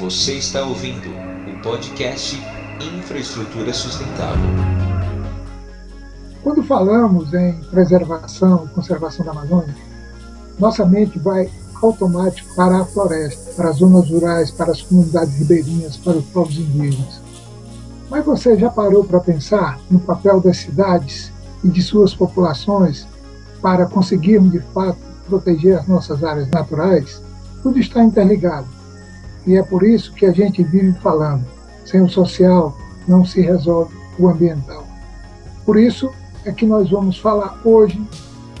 Você 0.00 0.34
está 0.34 0.64
ouvindo 0.64 1.08
o 1.08 1.60
podcast 1.60 2.36
Infraestrutura 2.96 3.74
Sustentável. 3.74 4.48
Quando 6.40 6.62
falamos 6.62 7.34
em 7.34 7.54
preservação 7.64 8.64
e 8.64 8.74
conservação 8.74 9.24
da 9.24 9.32
Amazônia, 9.32 9.74
nossa 10.56 10.86
mente 10.86 11.18
vai 11.18 11.50
automático 11.82 12.54
para 12.54 12.80
a 12.80 12.84
floresta, 12.84 13.50
para 13.54 13.70
as 13.70 13.78
zonas 13.78 14.08
rurais, 14.08 14.52
para 14.52 14.70
as 14.70 14.82
comunidades 14.82 15.34
ribeirinhas, 15.36 15.96
para 15.96 16.18
os 16.18 16.26
povos 16.26 16.56
indígenas. 16.56 17.20
Mas 18.08 18.24
você 18.24 18.56
já 18.56 18.70
parou 18.70 19.02
para 19.02 19.18
pensar 19.18 19.80
no 19.90 19.98
papel 19.98 20.40
das 20.40 20.58
cidades 20.58 21.32
e 21.64 21.68
de 21.68 21.82
suas 21.82 22.14
populações 22.14 23.04
para 23.60 23.84
conseguirmos 23.86 24.52
de 24.52 24.60
fato 24.60 24.98
proteger 25.28 25.76
as 25.76 25.88
nossas 25.88 26.22
áreas 26.22 26.48
naturais? 26.50 27.20
Tudo 27.64 27.80
está 27.80 28.04
interligado. 28.04 28.77
E 29.46 29.56
é 29.56 29.62
por 29.62 29.82
isso 29.82 30.12
que 30.14 30.26
a 30.26 30.32
gente 30.32 30.62
vive 30.62 30.92
falando: 31.00 31.44
sem 31.84 32.00
o 32.00 32.08
social 32.08 32.76
não 33.06 33.24
se 33.24 33.40
resolve 33.40 33.94
o 34.18 34.28
ambiental. 34.28 34.84
Por 35.64 35.78
isso 35.78 36.10
é 36.44 36.52
que 36.52 36.66
nós 36.66 36.90
vamos 36.90 37.18
falar 37.18 37.60
hoje 37.64 38.00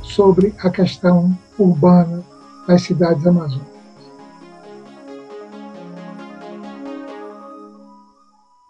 sobre 0.02 0.54
a 0.60 0.70
questão 0.70 1.36
urbana 1.58 2.22
das 2.66 2.82
cidades 2.82 3.26
amazônicas. 3.26 3.78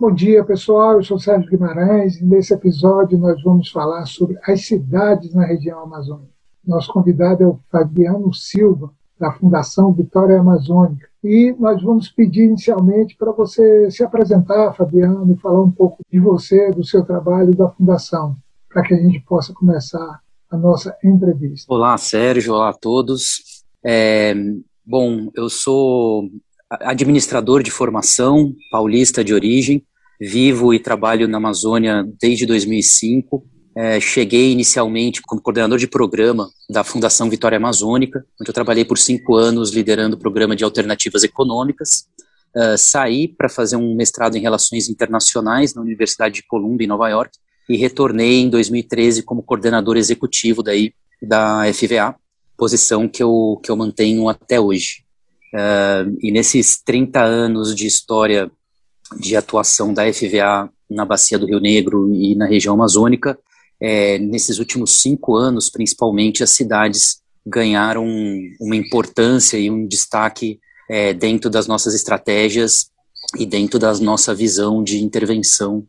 Bom 0.01 0.15
dia, 0.15 0.45
pessoal. 0.45 0.93
Eu 0.93 1.03
sou 1.03 1.19
Sérgio 1.19 1.51
Guimarães 1.51 2.21
e 2.21 2.25
nesse 2.25 2.55
episódio 2.55 3.19
nós 3.19 3.43
vamos 3.43 3.69
falar 3.71 4.07
sobre 4.07 4.39
as 4.47 4.65
cidades 4.65 5.35
na 5.35 5.45
região 5.45 5.81
amazônica. 5.81 6.33
Nosso 6.65 6.93
convidado 6.93 7.43
é 7.43 7.47
o 7.47 7.59
Fabiano 7.69 8.33
Silva, 8.33 8.93
da 9.19 9.33
Fundação 9.33 9.93
Vitória 9.93 10.39
Amazônica. 10.39 11.08
E 11.23 11.55
nós 11.59 11.83
vamos 11.83 12.09
pedir 12.09 12.45
inicialmente 12.45 13.17
para 13.17 13.33
você 13.33 13.91
se 13.91 14.05
apresentar, 14.05 14.73
Fabiano, 14.75 15.33
e 15.33 15.41
falar 15.41 15.63
um 15.63 15.71
pouco 15.71 15.99
de 16.11 16.19
você, 16.21 16.71
do 16.71 16.85
seu 16.85 17.05
trabalho 17.05 17.55
da 17.57 17.69
Fundação, 17.71 18.37
para 18.69 18.83
que 18.83 18.95
a 18.95 18.97
gente 18.99 19.21
possa 19.21 19.53
começar 19.53 20.21
a 20.51 20.57
nossa 20.57 20.97
entrevista. 21.05 21.73
Olá, 21.73 21.99
Sérgio. 21.99 22.55
Olá 22.55 22.71
a 22.71 22.75
todos. 22.75 23.65
É, 23.85 24.35
bom, 24.87 25.29
eu 25.35 25.49
sou 25.49 26.29
administrador 26.71 27.63
de 27.63 27.71
formação, 27.71 28.55
paulista 28.71 29.25
de 29.25 29.35
origem, 29.35 29.85
vivo 30.21 30.73
e 30.73 30.79
trabalho 30.79 31.27
na 31.27 31.39
Amazônia 31.39 32.07
desde 32.21 32.47
2005. 32.47 33.45
É, 33.81 34.01
cheguei 34.01 34.51
inicialmente 34.51 35.23
como 35.23 35.41
coordenador 35.41 35.79
de 35.79 35.87
programa 35.87 36.51
da 36.69 36.83
Fundação 36.83 37.31
Vitória 37.31 37.59
Amazônica, 37.59 38.27
onde 38.41 38.51
eu 38.51 38.53
trabalhei 38.53 38.85
por 38.85 38.99
cinco 38.99 39.37
anos 39.37 39.71
liderando 39.71 40.17
o 40.17 40.19
programa 40.19 40.57
de 40.57 40.65
alternativas 40.65 41.23
econômicas. 41.23 42.09
É, 42.57 42.77
saí 42.77 43.29
para 43.29 43.49
fazer 43.49 43.77
um 43.77 43.95
mestrado 43.95 44.35
em 44.35 44.41
relações 44.41 44.89
internacionais 44.89 45.75
na 45.75 45.81
Universidade 45.81 46.35
de 46.35 46.43
Columbia, 46.43 46.87
em 46.87 46.89
Nova 46.89 47.09
York, 47.09 47.39
e 47.69 47.77
retornei 47.77 48.41
em 48.41 48.51
2013 48.51 49.23
como 49.23 49.45
coordenador 49.45 49.97
executivo 49.97 50.61
daí 50.61 50.93
da 51.23 51.63
FVA, 51.73 52.17
posição 52.57 53.07
que 53.07 53.23
eu, 53.23 53.61
que 53.63 53.71
eu 53.71 53.77
mantenho 53.77 54.29
até 54.29 54.59
hoje. 54.59 55.05
Uh, 55.55 56.19
e 56.21 56.33
nesses 56.33 56.83
30 56.83 57.23
anos 57.23 57.77
de 57.77 57.87
história 57.87 58.51
de 59.21 59.37
atuação 59.37 59.95
da 59.95 60.13
FVA 60.13 60.69
na 60.91 61.05
Bacia 61.05 61.39
do 61.39 61.47
Rio 61.47 61.61
Negro 61.61 62.13
e 62.13 62.35
na 62.35 62.47
região 62.47 62.75
amazônica, 62.75 63.39
é, 63.81 64.19
nesses 64.19 64.59
últimos 64.59 65.01
cinco 65.01 65.37
anos, 65.37 65.71
principalmente, 65.71 66.43
as 66.43 66.51
cidades 66.51 67.21
ganharam 67.47 68.07
uma 68.61 68.77
importância 68.77 69.57
e 69.57 69.71
um 69.71 69.87
destaque 69.87 70.61
é, 70.89 71.13
dentro 71.15 71.49
das 71.49 71.67
nossas 71.67 71.95
estratégias 71.95 72.91
e 73.39 73.47
dentro 73.47 73.79
da 73.79 73.93
nossa 73.99 74.35
visão 74.35 74.83
de 74.83 75.03
intervenção 75.03 75.87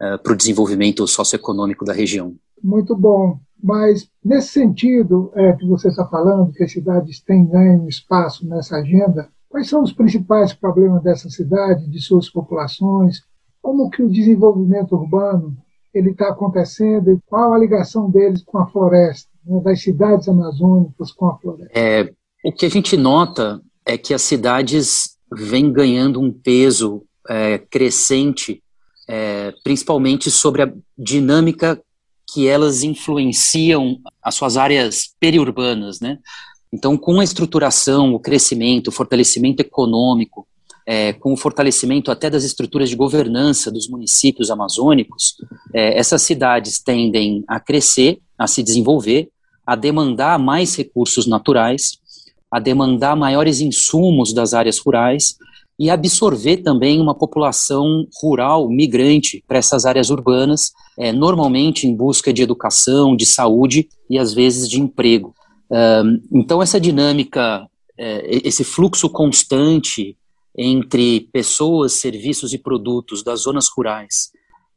é, 0.00 0.16
para 0.18 0.32
o 0.32 0.36
desenvolvimento 0.36 1.06
socioeconômico 1.06 1.84
da 1.84 1.92
região. 1.92 2.34
Muito 2.62 2.96
bom. 2.96 3.38
Mas, 3.62 4.08
nesse 4.24 4.48
sentido 4.48 5.32
é, 5.34 5.52
que 5.52 5.66
você 5.66 5.88
está 5.88 6.06
falando, 6.06 6.52
que 6.52 6.62
as 6.62 6.72
cidades 6.72 7.20
têm 7.20 7.44
ganho 7.44 7.88
espaço 7.88 8.46
nessa 8.46 8.76
agenda, 8.76 9.28
quais 9.48 9.68
são 9.68 9.82
os 9.82 9.92
principais 9.92 10.52
problemas 10.52 11.02
dessa 11.02 11.28
cidade, 11.28 11.88
de 11.88 12.00
suas 12.00 12.30
populações? 12.30 13.22
Como 13.60 13.90
que 13.90 14.02
o 14.02 14.10
desenvolvimento 14.10 14.94
urbano 14.94 15.56
ele 15.98 16.10
está 16.10 16.28
acontecendo 16.28 17.10
e 17.12 17.18
qual 17.26 17.52
a 17.52 17.58
ligação 17.58 18.10
deles 18.10 18.42
com 18.44 18.58
a 18.58 18.66
floresta, 18.66 19.28
né, 19.44 19.60
das 19.60 19.82
cidades 19.82 20.28
amazônicas 20.28 21.12
com 21.12 21.26
a 21.26 21.38
floresta? 21.38 21.78
É, 21.78 22.10
o 22.44 22.52
que 22.52 22.66
a 22.66 22.68
gente 22.68 22.96
nota 22.96 23.60
é 23.84 23.98
que 23.98 24.14
as 24.14 24.22
cidades 24.22 25.16
vêm 25.32 25.72
ganhando 25.72 26.20
um 26.20 26.32
peso 26.32 27.02
é, 27.28 27.58
crescente, 27.58 28.62
é, 29.08 29.52
principalmente 29.62 30.30
sobre 30.30 30.62
a 30.62 30.72
dinâmica 30.96 31.80
que 32.30 32.46
elas 32.46 32.82
influenciam 32.82 33.98
as 34.22 34.34
suas 34.34 34.56
áreas 34.56 35.14
periurbanas, 35.18 36.00
né? 36.00 36.18
Então, 36.72 36.98
com 36.98 37.20
a 37.20 37.24
estruturação, 37.24 38.12
o 38.12 38.20
crescimento, 38.20 38.88
o 38.88 38.92
fortalecimento 38.92 39.60
econômico, 39.60 40.46
é, 40.90 41.12
com 41.12 41.34
o 41.34 41.36
fortalecimento 41.36 42.10
até 42.10 42.30
das 42.30 42.44
estruturas 42.44 42.88
de 42.88 42.96
governança 42.96 43.70
dos 43.70 43.90
municípios 43.90 44.50
amazônicos, 44.50 45.34
é, 45.74 45.98
essas 45.98 46.22
cidades 46.22 46.80
tendem 46.82 47.44
a 47.46 47.60
crescer, 47.60 48.20
a 48.38 48.46
se 48.46 48.62
desenvolver, 48.62 49.28
a 49.66 49.76
demandar 49.76 50.38
mais 50.38 50.74
recursos 50.74 51.26
naturais, 51.26 51.98
a 52.50 52.58
demandar 52.58 53.14
maiores 53.14 53.60
insumos 53.60 54.32
das 54.32 54.54
áreas 54.54 54.78
rurais 54.78 55.36
e 55.78 55.90
absorver 55.90 56.56
também 56.62 57.02
uma 57.02 57.14
população 57.14 58.06
rural 58.22 58.66
migrante 58.66 59.44
para 59.46 59.58
essas 59.58 59.84
áreas 59.84 60.08
urbanas, 60.08 60.72
é, 60.98 61.12
normalmente 61.12 61.86
em 61.86 61.94
busca 61.94 62.32
de 62.32 62.42
educação, 62.42 63.14
de 63.14 63.26
saúde 63.26 63.90
e 64.08 64.18
às 64.18 64.32
vezes 64.32 64.66
de 64.66 64.80
emprego. 64.80 65.34
Um, 65.70 66.22
então, 66.32 66.62
essa 66.62 66.80
dinâmica, 66.80 67.68
é, 67.98 68.40
esse 68.42 68.64
fluxo 68.64 69.10
constante 69.10 70.16
entre 70.56 71.28
pessoas, 71.32 71.94
serviços 71.94 72.52
e 72.52 72.58
produtos 72.58 73.22
das 73.22 73.40
zonas 73.40 73.68
rurais 73.68 74.30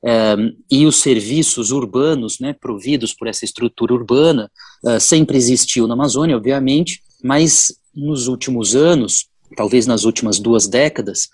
um, 0.03 0.55
e 0.69 0.85
os 0.85 0.97
serviços 0.97 1.71
urbanos, 1.71 2.39
né, 2.39 2.53
providos 2.53 3.13
por 3.13 3.27
essa 3.27 3.45
estrutura 3.45 3.93
urbana, 3.93 4.51
uh, 4.83 4.99
sempre 4.99 5.37
existiu 5.37 5.87
na 5.87 5.93
Amazônia, 5.93 6.37
obviamente, 6.37 7.01
mas 7.23 7.73
nos 7.95 8.27
últimos 8.27 8.75
anos, 8.75 9.27
talvez 9.55 9.85
nas 9.85 10.03
últimas 10.03 10.39
duas 10.39 10.67
décadas, 10.67 11.29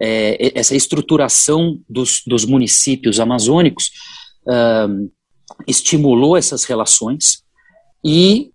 é, 0.00 0.58
essa 0.58 0.74
estruturação 0.74 1.78
dos, 1.88 2.22
dos 2.26 2.46
municípios 2.46 3.20
amazônicos 3.20 3.90
um, 4.88 5.10
estimulou 5.66 6.36
essas 6.36 6.64
relações 6.64 7.42
e, 8.04 8.49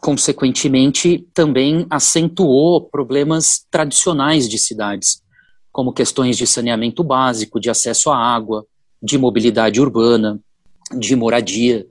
consequentemente, 0.00 1.26
também 1.34 1.86
acentuou 1.90 2.88
problemas 2.88 3.64
tradicionais 3.70 4.48
de 4.48 4.58
cidades, 4.58 5.22
como 5.72 5.92
questões 5.92 6.36
de 6.36 6.46
saneamento 6.46 7.02
básico, 7.02 7.60
de 7.60 7.70
acesso 7.70 8.10
à 8.10 8.16
água, 8.16 8.66
de 9.02 9.18
mobilidade 9.18 9.80
urbana, 9.80 10.40
de 10.96 11.14
moradia. 11.16 11.86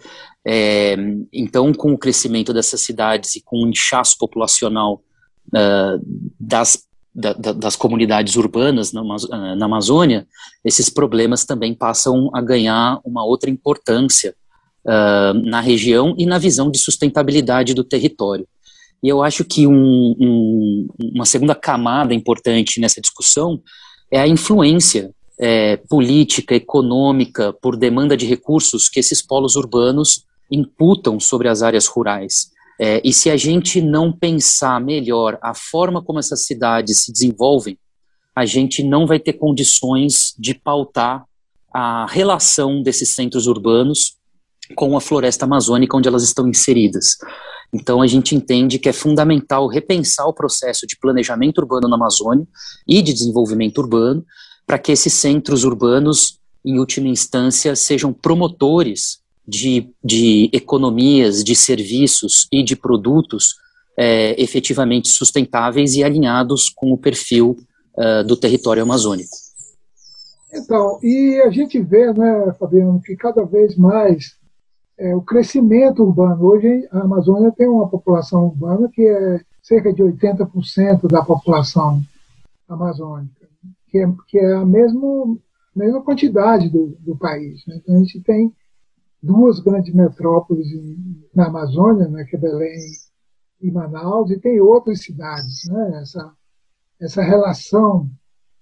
É, 0.45 0.95
então, 1.31 1.73
com 1.73 1.93
o 1.93 1.97
crescimento 1.97 2.53
dessas 2.53 2.81
cidades 2.81 3.35
e 3.35 3.41
com 3.41 3.63
o 3.63 3.67
inchaço 3.67 4.17
populacional 4.17 5.01
uh, 5.47 6.01
das, 6.39 6.85
da, 7.13 7.33
das 7.33 7.75
comunidades 7.75 8.35
urbanas 8.35 8.91
na, 8.91 9.01
uh, 9.01 9.55
na, 9.55 9.65
Amazônia, 9.65 10.27
esses 10.65 10.89
problemas 10.89 11.45
também 11.45 11.73
passam 11.73 12.29
a 12.33 12.41
ganhar 12.41 12.99
uma 13.05 13.23
outra 13.23 13.49
importância 13.49 14.35
uh, 14.85 15.33
na 15.33 15.61
região 15.61 16.15
e 16.17 16.25
na 16.25 16.37
visão 16.37 16.69
de 16.69 16.77
sustentabilidade 16.77 17.73
do 17.73 17.83
território. 17.83 18.47
E 19.01 19.09
eu 19.09 19.21
acho 19.21 19.43
que 19.43 19.67
um, 19.67 20.15
um, 20.19 20.87
uma 21.13 21.25
segunda 21.25 21.53
camada 21.53 22.13
importante 22.13 22.79
nessa 22.79 23.01
discussão 23.01 23.61
é 24.09 24.19
a 24.19 24.27
influência 24.27 25.11
é, 25.37 25.75
política, 25.75 26.55
econômica, 26.55 27.51
por 27.51 27.75
demanda 27.75 28.15
de 28.15 28.25
recursos 28.25 28.87
que 28.87 28.99
esses 28.99 29.21
polos 29.21 29.55
urbanos 29.55 30.23
imputam 30.49 31.19
sobre 31.19 31.49
as 31.49 31.61
áreas 31.61 31.85
rurais. 31.87 32.51
É, 32.79 33.01
e 33.03 33.11
se 33.11 33.29
a 33.29 33.35
gente 33.35 33.81
não 33.81 34.11
pensar 34.11 34.79
melhor 34.79 35.37
a 35.41 35.53
forma 35.53 36.01
como 36.01 36.19
essas 36.19 36.45
cidades 36.45 36.99
se 36.99 37.11
desenvolvem, 37.11 37.77
a 38.35 38.45
gente 38.45 38.83
não 38.83 39.05
vai 39.05 39.19
ter 39.19 39.33
condições 39.33 40.33
de 40.39 40.53
pautar 40.53 41.25
a 41.73 42.05
relação 42.07 42.81
desses 42.81 43.09
centros 43.09 43.47
urbanos 43.47 44.15
com 44.75 44.95
a 44.95 45.01
floresta 45.01 45.45
amazônica 45.45 45.95
onde 45.95 46.07
elas 46.07 46.23
estão 46.23 46.47
inseridas. 46.47 47.17
Então 47.73 48.01
a 48.01 48.07
gente 48.07 48.35
entende 48.35 48.77
que 48.77 48.87
é 48.87 48.93
fundamental 48.93 49.67
repensar 49.67 50.27
o 50.27 50.33
processo 50.33 50.85
de 50.85 50.97
planejamento 50.97 51.57
urbano 51.59 51.87
na 51.87 51.95
Amazônia 51.95 52.45
e 52.87 53.01
de 53.01 53.13
desenvolvimento 53.13 53.79
urbano 53.79 54.23
para 54.65 54.77
que 54.77 54.91
esses 54.91 55.13
centros 55.13 55.63
urbanos, 55.63 56.39
em 56.63 56.79
última 56.79 57.07
instância, 57.07 57.75
sejam 57.75 58.13
promotores 58.13 59.19
de, 59.45 59.89
de 60.03 60.49
economias, 60.53 61.43
de 61.43 61.55
serviços 61.55 62.47
e 62.51 62.63
de 62.63 62.75
produtos 62.75 63.55
é, 63.97 64.41
efetivamente 64.41 65.09
sustentáveis 65.09 65.95
e 65.95 66.03
alinhados 66.03 66.69
com 66.69 66.91
o 66.91 66.97
perfil 66.97 67.57
uh, 67.97 68.23
do 68.25 68.37
território 68.37 68.83
amazônico. 68.83 69.35
Então, 70.53 70.99
e 71.01 71.41
a 71.43 71.49
gente 71.49 71.79
vê, 71.81 72.13
né, 72.13 72.53
Fabiano, 72.59 73.01
que 73.01 73.15
cada 73.15 73.43
vez 73.43 73.75
mais 73.75 74.35
é, 74.97 75.15
o 75.15 75.21
crescimento 75.21 76.03
urbano. 76.03 76.43
Hoje 76.43 76.87
a 76.91 76.99
Amazônia 76.99 77.51
tem 77.51 77.67
uma 77.67 77.87
população 77.87 78.45
urbana 78.45 78.89
que 78.91 79.01
é 79.01 79.41
cerca 79.61 79.93
de 79.93 80.03
80% 80.03 81.07
da 81.07 81.23
população 81.23 82.01
amazônica, 82.67 83.47
que 83.87 83.99
é, 83.99 84.13
que 84.27 84.37
é 84.37 84.53
a 84.55 84.65
mesma, 84.65 85.37
mesma 85.75 86.01
quantidade 86.01 86.69
do, 86.69 86.95
do 86.99 87.15
país. 87.15 87.65
Né? 87.65 87.75
Então 87.77 87.95
a 87.95 87.99
gente 87.99 88.21
tem 88.21 88.53
duas 89.21 89.59
grandes 89.59 89.93
metrópoles 89.93 90.67
na 91.33 91.47
Amazônia, 91.47 92.07
né, 92.09 92.25
que 92.25 92.35
é 92.35 92.39
Belém 92.39 92.77
e 93.61 93.71
Manaus, 93.71 94.29
e 94.29 94.39
tem 94.39 94.59
outras 94.59 95.01
cidades. 95.01 95.63
Né? 95.69 96.01
Essa, 96.01 96.33
essa 96.99 97.21
relação 97.21 98.09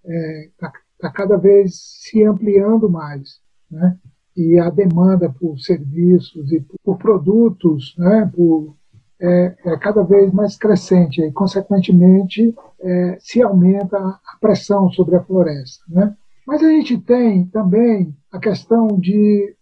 está 0.04 0.14
é, 0.14 0.50
tá, 0.60 0.72
tá 1.00 1.12
cada 1.12 1.38
vez 1.38 1.76
se 1.76 2.24
ampliando 2.24 2.90
mais. 2.90 3.42
Né? 3.70 3.98
E 4.36 4.58
a 4.60 4.70
demanda 4.70 5.30
por 5.30 5.60
serviços 5.60 6.52
e 6.52 6.64
por 6.84 6.98
produtos 6.98 7.96
né, 7.98 8.32
por, 8.34 8.76
é, 9.20 9.56
é, 9.66 9.78
cada 9.78 10.04
vez 10.04 10.32
mais 10.32 10.58
crescente 10.58 11.22
e, 11.22 11.32
consequentemente, 11.32 12.54
é, 12.80 13.18
se 13.20 13.42
aumenta 13.42 13.98
a 13.98 14.38
pressão 14.40 14.90
sobre 14.92 15.16
a 15.16 15.24
floresta. 15.24 15.84
Né? 15.90 16.16
Mas 16.48 16.64
a 16.64 16.70
gente 16.70 16.98
tem 16.98 17.46
também 17.46 18.16
a 18.32 18.40
questão 18.40 18.88
de 18.88 19.56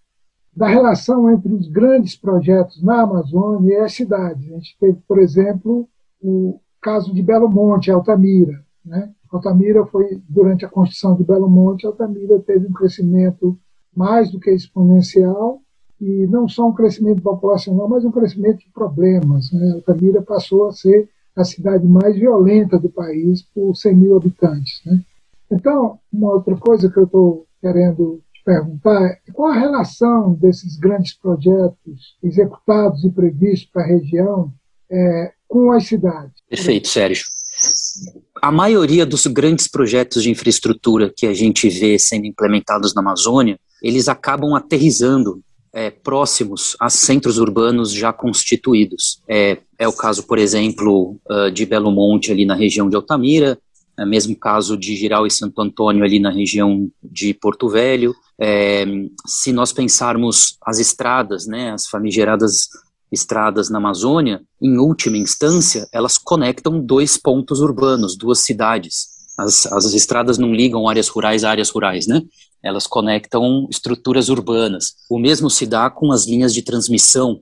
da 0.56 0.68
relação 0.68 1.32
entre 1.32 1.54
os 1.54 1.70
grandes 1.70 2.18
projetos 2.18 2.84
na 2.84 3.04
Amazônia 3.04 3.76
e 3.76 3.78
as 3.78 3.94
cidades. 3.94 4.46
A 4.52 4.56
gente 4.56 4.78
teve, 4.78 4.98
por 5.08 5.18
exemplo, 5.20 5.88
o 6.22 6.60
caso 6.82 7.14
de 7.14 7.22
Belo 7.22 7.50
Monte, 7.50 7.90
Altamira. 7.90 8.62
Né? 8.84 9.10
Altamira 9.32 9.86
foi, 9.86 10.22
durante 10.28 10.66
a 10.66 10.70
construção 10.70 11.16
de 11.16 11.24
Belo 11.24 11.50
Monte, 11.50 11.86
Altamira 11.86 12.40
teve 12.40 12.68
um 12.68 12.74
crescimento 12.74 13.58
mais 14.00 14.32
do 14.32 14.40
que 14.40 14.50
exponencial, 14.50 15.62
e 16.00 16.26
não 16.28 16.48
só 16.48 16.70
um 16.70 16.74
crescimento 16.74 17.22
populacional, 17.22 17.90
mas 17.90 18.06
um 18.06 18.12
crescimento 18.12 18.60
de 18.60 18.70
problemas. 18.74 19.52
Né? 19.52 19.74
Altamira 19.74 20.22
passou 20.22 20.68
a 20.68 20.72
ser 20.72 21.10
a 21.36 21.44
cidade 21.44 21.86
mais 21.86 22.16
violenta 22.16 22.80
do 22.80 22.90
país 22.90 23.42
por 23.54 23.76
100 23.76 23.96
mil 23.96 24.16
habitantes. 24.16 24.80
Né? 24.86 25.02
Então, 25.52 26.00
uma 26.14 26.32
outra 26.32 26.56
coisa 26.56 26.90
que 26.90 26.98
eu 26.98 27.04
estou 27.04 27.46
querendo 27.62 28.22
perguntar 28.46 29.18
qual 29.34 29.52
a 29.52 29.60
relação 29.60 30.34
desses 30.34 30.78
grandes 30.78 31.14
projetos 31.14 32.18
executados 32.24 33.04
e 33.04 33.10
previstos 33.10 33.70
para 33.70 33.84
a 33.84 33.88
região 33.88 34.54
é, 34.90 35.34
com 35.46 35.74
as 35.74 35.86
cidades. 35.86 36.34
Perfeito, 36.50 36.88
Sérgio. 36.88 37.26
A 38.42 38.50
maioria 38.50 39.06
dos 39.06 39.28
grandes 39.28 39.68
projetos 39.68 40.24
de 40.24 40.32
infraestrutura 40.32 41.12
que 41.14 41.28
a 41.28 41.34
gente 41.34 41.68
vê 41.70 42.00
sendo 42.00 42.26
implementados 42.26 42.96
na 42.96 43.02
Amazônia, 43.02 43.60
eles 43.82 44.08
acabam 44.08 44.54
aterrizando 44.56 45.42
é, 45.72 45.90
próximos 45.90 46.76
a 46.80 46.90
centros 46.90 47.38
urbanos 47.38 47.92
já 47.94 48.12
constituídos. 48.12 49.22
É, 49.28 49.60
é 49.78 49.88
o 49.88 49.94
caso, 49.94 50.24
por 50.24 50.38
exemplo, 50.38 51.18
uh, 51.30 51.52
de 51.52 51.66
Belo 51.66 51.92
Monte, 51.92 52.32
ali 52.32 52.46
na 52.46 52.56
região 52.56 52.90
de 52.90 52.96
Altamira, 52.96 53.58
é 53.98 54.06
mesmo 54.06 54.36
caso 54.36 54.78
de 54.78 54.96
Giral 54.96 55.28
e 55.28 55.32
Santo 55.32 55.62
Antônio, 55.62 56.04
ali 56.04 56.20
na 56.20 56.32
região 56.32 56.90
de 57.04 57.34
Porto 57.34 57.68
Velho, 57.68 58.16
é, 58.40 58.86
se 59.28 59.52
nós 59.52 59.74
pensarmos 59.74 60.58
as 60.66 60.80
estradas, 60.80 61.46
né, 61.46 61.72
as 61.72 61.88
famigeradas 61.88 62.70
estradas 63.12 63.70
na 63.70 63.78
Amazônia, 63.78 64.42
em 64.62 64.78
última 64.78 65.18
instância, 65.18 65.88
elas 65.92 66.18
conectam 66.18 66.80
dois 66.80 67.18
pontos 67.18 67.60
urbanos, 67.60 68.16
duas 68.16 68.40
cidades. 68.40 69.10
As, 69.38 69.66
as 69.66 69.94
estradas 69.94 70.38
não 70.38 70.54
ligam 70.54 70.88
áreas 70.88 71.10
rurais 71.10 71.44
a 71.44 71.50
áreas 71.50 71.70
rurais, 71.70 72.08
né? 72.08 72.22
Elas 72.64 72.86
conectam 72.86 73.68
estruturas 73.70 74.30
urbanas. 74.30 74.96
O 75.10 75.18
mesmo 75.18 75.50
se 75.50 75.66
dá 75.66 75.90
com 75.90 76.12
as 76.12 76.26
linhas 76.26 76.54
de 76.54 76.62
transmissão 76.62 77.42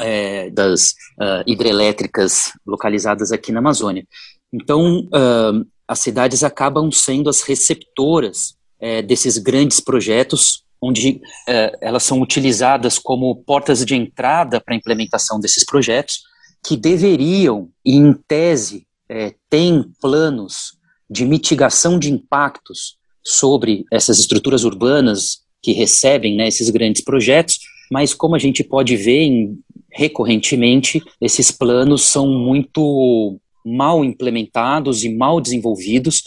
é, 0.00 0.50
das 0.50 0.90
uh, 1.20 1.42
hidrelétricas 1.46 2.52
localizadas 2.66 3.32
aqui 3.32 3.50
na 3.50 3.58
Amazônia. 3.58 4.06
Então, 4.52 5.00
uh, 5.06 5.66
as 5.88 5.98
cidades 5.98 6.44
acabam 6.44 6.90
sendo 6.90 7.28
as 7.28 7.42
receptoras 7.42 8.54
é, 8.80 9.02
desses 9.02 9.38
grandes 9.38 9.78
projetos, 9.78 10.64
onde 10.80 11.20
é, 11.48 11.78
elas 11.80 12.02
são 12.02 12.20
utilizadas 12.20 12.98
como 12.98 13.36
portas 13.44 13.84
de 13.84 13.94
entrada 13.94 14.60
para 14.60 14.74
a 14.74 14.76
implementação 14.76 15.38
desses 15.38 15.64
projetos, 15.64 16.22
que 16.64 16.76
deveriam, 16.76 17.70
em 17.84 18.12
tese, 18.26 18.86
é, 19.08 19.34
têm 19.48 19.84
planos 20.00 20.76
de 21.08 21.24
mitigação 21.24 21.98
de 21.98 22.10
impactos 22.10 22.96
sobre 23.24 23.84
essas 23.90 24.18
estruturas 24.18 24.64
urbanas 24.64 25.42
que 25.62 25.72
recebem 25.72 26.36
né, 26.36 26.48
esses 26.48 26.70
grandes 26.70 27.02
projetos, 27.02 27.58
mas 27.90 28.14
como 28.14 28.34
a 28.34 28.38
gente 28.38 28.64
pode 28.64 28.96
ver 28.96 29.20
em, 29.20 29.58
recorrentemente, 29.90 31.02
esses 31.20 31.50
planos 31.50 32.02
são 32.02 32.26
muito 32.26 33.38
mal 33.64 34.04
implementados 34.04 35.04
e 35.04 35.14
mal 35.14 35.40
desenvolvidos, 35.40 36.22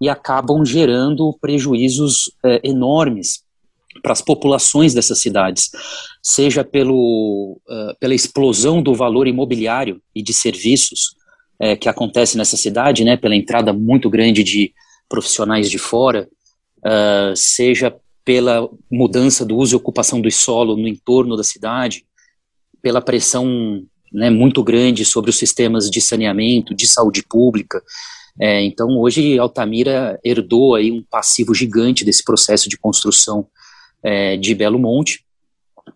e 0.00 0.08
acabam 0.08 0.64
gerando 0.64 1.32
prejuízos 1.40 2.32
é, 2.44 2.60
enormes 2.64 3.44
para 4.02 4.12
as 4.12 4.20
populações 4.20 4.92
dessas 4.92 5.20
cidades, 5.20 5.70
seja 6.20 6.64
pelo, 6.64 7.60
uh, 7.68 7.94
pela 8.00 8.14
explosão 8.14 8.82
do 8.82 8.94
valor 8.94 9.28
imobiliário 9.28 10.02
e 10.12 10.22
de 10.22 10.32
serviços 10.32 11.14
é, 11.60 11.76
que 11.76 11.88
acontece 11.88 12.36
nessa 12.36 12.56
cidade, 12.56 13.04
né, 13.04 13.16
pela 13.16 13.36
entrada 13.36 13.72
muito 13.72 14.10
grande 14.10 14.42
de 14.42 14.72
profissionais 15.12 15.70
de 15.70 15.76
fora, 15.76 16.26
uh, 16.78 17.36
seja 17.36 17.94
pela 18.24 18.66
mudança 18.90 19.44
do 19.44 19.58
uso 19.58 19.74
e 19.74 19.76
ocupação 19.76 20.22
do 20.22 20.30
solo 20.30 20.74
no 20.74 20.88
entorno 20.88 21.36
da 21.36 21.44
cidade, 21.44 22.06
pela 22.80 23.02
pressão 23.02 23.84
né, 24.10 24.30
muito 24.30 24.64
grande 24.64 25.04
sobre 25.04 25.28
os 25.28 25.36
sistemas 25.36 25.90
de 25.90 26.00
saneamento, 26.00 26.74
de 26.74 26.86
saúde 26.86 27.22
pública, 27.22 27.82
é, 28.40 28.62
então, 28.64 28.98
hoje, 28.98 29.38
Altamira 29.38 30.18
herdou 30.24 30.74
aí 30.74 30.90
um 30.90 31.02
passivo 31.02 31.54
gigante 31.54 32.04
desse 32.04 32.24
processo 32.24 32.68
de 32.68 32.78
construção 32.78 33.46
é, 34.02 34.36
de 34.36 34.54
Belo 34.54 34.78
Monte, 34.78 35.24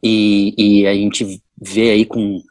e, 0.02 0.54
e, 0.58 0.86
a 0.86 0.94
gente 0.94 1.40
vê 1.60 1.90
aí 1.90 2.04
com 2.04 2.42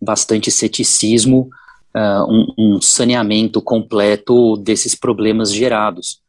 bastante 0.00 0.50
ceticismo 0.50 1.48
uh, 1.96 2.24
um, 2.28 2.54
um, 2.58 2.80
saneamento 2.80 3.62
completo 3.62 4.56
desses 4.56 4.94
problemas 4.94 5.52
gerados. 5.52 6.20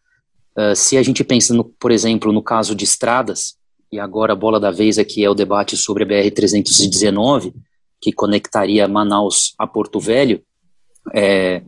Uh, 0.57 0.75
se 0.75 0.97
a 0.97 1.03
gente 1.03 1.23
pensa, 1.23 1.53
no, 1.53 1.65
por 1.65 1.91
exemplo, 1.91 2.31
no 2.31 2.41
caso 2.41 2.75
de 2.75 2.83
estradas, 2.83 3.55
e 3.91 3.99
agora 3.99 4.33
a 4.33 4.35
bola 4.35 4.59
da 4.59 4.71
vez 4.71 4.97
aqui 4.97 5.23
é 5.23 5.29
o 5.29 5.35
debate 5.35 5.75
sobre 5.77 6.03
a 6.03 6.07
BR-319, 6.07 7.53
que 8.01 8.11
conectaria 8.11 8.87
Manaus 8.87 9.53
a 9.57 9.65
Porto 9.65 9.99
Velho, 9.99 10.41
é, 11.13 11.61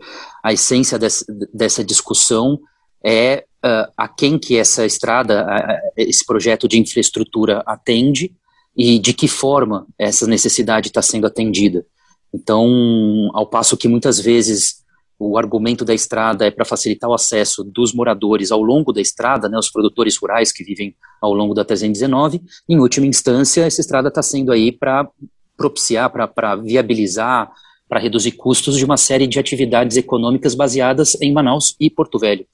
a 0.43 0.53
essência 0.53 0.97
dessa, 0.97 1.83
discussão 1.83 2.59
é 3.03 3.45
uh, 3.63 3.91
a 3.95 4.07
quem 4.07 4.39
que 4.39 4.57
essa 4.57 4.85
estrada, 4.85 5.45
uh, 5.45 5.91
esse 5.95 6.25
projeto 6.25 6.67
de 6.67 6.79
infraestrutura 6.79 7.63
atende 7.65 8.33
e 8.75 8.99
de 8.99 9.13
que 9.13 9.27
forma 9.27 9.85
essa 9.97 10.27
necessidade 10.27 10.87
está 10.87 11.01
sendo 11.01 11.27
atendida. 11.27 11.85
Então, 12.33 13.29
ao 13.33 13.47
passo 13.47 13.77
que 13.77 13.87
muitas 13.87 14.19
vezes 14.19 14.85
o 15.19 15.37
argumento 15.37 15.83
da 15.83 15.93
estrada 15.93 16.45
é 16.45 16.51
para 16.51 16.65
facilitar 16.65 17.09
o 17.09 17.13
acesso 17.13 17.63
dos 17.63 17.93
moradores 17.93 18.51
ao 18.51 18.61
longo 18.61 18.93
da 18.93 19.01
estrada, 19.01 19.49
né, 19.49 19.57
os 19.57 19.71
produtores 19.71 20.15
rurais 20.17 20.51
que 20.51 20.63
vivem 20.63 20.95
ao 21.21 21.33
longo 21.33 21.53
da 21.53 21.65
319, 21.65 22.41
em 22.69 22.79
última 22.79 23.07
instância, 23.07 23.65
essa 23.65 23.81
estrada 23.81 24.09
está 24.09 24.21
sendo 24.21 24.51
aí 24.51 24.71
para 24.71 25.09
propiciar, 25.55 26.11
para 26.11 26.55
viabilizar 26.55 27.51
para 27.87 27.99
reduzir 27.99 28.33
custos 28.33 28.77
de 28.77 28.85
uma 28.85 28.97
série 28.97 29.27
de 29.27 29.39
atividades 29.39 29.97
econômicas 29.97 30.53
baseadas 30.53 31.19
em 31.21 31.31
Manaus 31.31 31.75
e 31.79 31.89
Porto 31.89 32.19
Velho. 32.19 32.45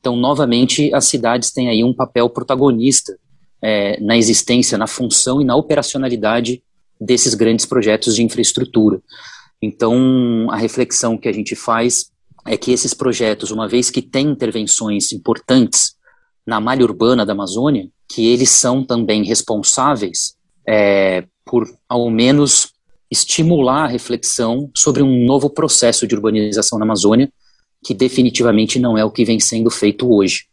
Então, 0.00 0.16
novamente, 0.16 0.92
as 0.94 1.04
cidades 1.04 1.50
têm 1.50 1.68
aí 1.68 1.84
um 1.84 1.92
papel 1.92 2.30
protagonista 2.30 3.18
é, 3.60 4.00
na 4.00 4.16
existência, 4.16 4.78
na 4.78 4.86
função 4.86 5.40
e 5.40 5.44
na 5.44 5.56
operacionalidade 5.56 6.62
desses 7.00 7.34
grandes 7.34 7.66
projetos 7.66 8.14
de 8.14 8.22
infraestrutura. 8.22 9.00
Então, 9.60 10.48
a 10.50 10.56
reflexão 10.56 11.18
que 11.18 11.28
a 11.28 11.32
gente 11.32 11.54
faz 11.56 12.10
é 12.46 12.56
que 12.56 12.70
esses 12.70 12.94
projetos, 12.94 13.50
uma 13.50 13.68
vez 13.68 13.90
que 13.90 14.00
têm 14.00 14.28
intervenções 14.28 15.12
importantes 15.12 15.96
na 16.46 16.60
malha 16.60 16.84
urbana 16.84 17.26
da 17.26 17.32
Amazônia, 17.32 17.88
que 18.08 18.26
eles 18.26 18.50
são 18.50 18.84
também 18.84 19.24
responsáveis 19.24 20.34
é, 20.66 21.24
por, 21.44 21.68
ao 21.88 22.10
menos, 22.10 22.72
estimular 23.10 23.84
a 23.84 23.88
reflexão 23.88 24.70
sobre 24.74 25.02
um 25.02 25.24
novo 25.24 25.50
processo 25.50 26.06
de 26.06 26.14
urbanização 26.14 26.78
na 26.78 26.84
Amazônia, 26.84 27.30
que 27.84 27.94
definitivamente 27.94 28.78
não 28.78 28.96
é 28.96 29.04
o 29.04 29.10
que 29.10 29.24
vem 29.24 29.40
sendo 29.40 29.70
feito 29.70 30.10
hoje. 30.12 30.46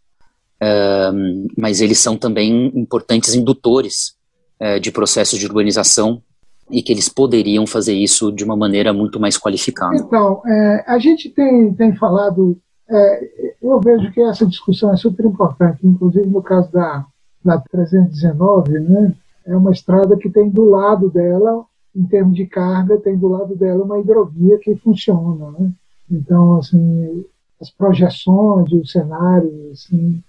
Uh, 0.62 1.48
mas 1.58 1.82
eles 1.82 2.00
são 2.00 2.18
também 2.18 2.72
importantes 2.76 3.36
indutores 3.36 4.16
uh, 4.62 4.80
de 4.80 4.92
processos 4.92 5.38
de 5.38 5.46
urbanização 5.46 6.24
e 6.70 6.82
que 6.82 6.92
eles 6.92 7.08
poderiam 7.08 7.68
fazer 7.68 7.94
isso 7.94 8.32
de 8.32 8.44
uma 8.44 8.56
maneira 8.56 8.92
muito 8.92 9.20
mais 9.20 9.38
qualificada. 9.38 9.96
Então, 9.96 10.42
é, 10.46 10.84
a 10.88 10.98
gente 10.98 11.30
tem, 11.30 11.74
tem 11.74 11.96
falado, 11.96 12.58
é, 12.90 13.54
eu 13.62 13.80
vejo 13.80 14.12
que 14.12 14.22
essa 14.22 14.46
discussão 14.46 14.92
é 14.92 14.98
super 14.98 15.26
importante, 15.26 15.86
inclusive 15.86 16.28
no 16.28 16.42
caso 16.42 16.72
da, 16.72 17.06
da 17.44 17.60
319, 17.60 18.80
né, 18.80 19.16
é 19.46 19.56
uma 19.56 19.72
estrada 19.72 20.18
que 20.18 20.30
tem 20.30 20.50
do 20.50 20.66
lado 20.66 21.10
dela, 21.10 21.66
em 21.96 22.06
termos 22.06 22.36
de 22.36 22.46
carga, 22.46 22.98
tem 22.98 23.18
do 23.18 23.28
lado 23.28 23.56
dela 23.56 23.84
uma 23.84 24.00
hidrovia 24.00 24.58
que 24.58 24.76
funciona. 24.76 25.52
Né? 25.52 25.72
Então, 26.12 26.58
assim, 26.58 27.26
as 27.62 27.70
projeções, 27.70 28.72
os 28.72 28.92
cenários, 28.92 29.72
assim, 29.72 30.22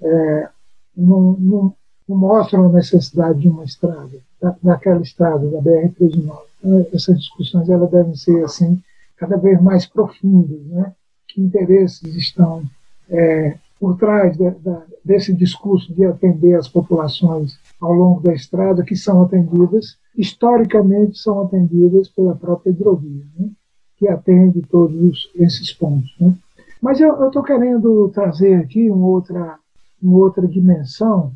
é, 0.00 0.48
não, 0.96 1.36
não, 1.38 1.74
não, 2.08 2.16
mostram 2.16 2.66
a 2.66 2.72
necessidade 2.72 3.40
de 3.40 3.48
uma 3.48 3.64
estrada, 3.64 4.10
da, 4.10 4.25
daquela 4.62 5.00
estrada, 5.00 5.48
da 5.48 5.58
BR-319. 5.58 6.38
Então, 6.58 6.86
essas 6.92 7.18
discussões 7.18 7.68
elas 7.68 7.90
devem 7.90 8.14
ser 8.14 8.44
assim 8.44 8.82
cada 9.16 9.36
vez 9.36 9.60
mais 9.60 9.86
profundas, 9.86 10.60
né? 10.66 10.92
Que 11.28 11.40
interesses 11.40 12.14
estão 12.14 12.62
é, 13.08 13.56
por 13.78 13.96
trás 13.96 14.36
de, 14.36 14.50
de, 14.50 14.76
desse 15.04 15.32
discurso 15.34 15.92
de 15.94 16.04
atender 16.04 16.54
as 16.54 16.68
populações 16.68 17.58
ao 17.80 17.92
longo 17.92 18.20
da 18.20 18.34
estrada, 18.34 18.84
que 18.84 18.96
são 18.96 19.22
atendidas, 19.22 19.96
historicamente 20.16 21.18
são 21.18 21.42
atendidas 21.42 22.08
pela 22.08 22.34
própria 22.34 22.70
hidrovia, 22.70 23.24
né? 23.38 23.50
que 23.98 24.08
atende 24.08 24.62
todos 24.62 25.30
esses 25.36 25.72
pontos. 25.72 26.14
Né? 26.20 26.34
Mas 26.80 27.00
eu 27.00 27.26
estou 27.26 27.42
querendo 27.42 28.10
trazer 28.14 28.56
aqui 28.56 28.90
uma 28.90 29.06
outra, 29.06 29.58
uma 30.02 30.18
outra 30.18 30.46
dimensão, 30.46 31.32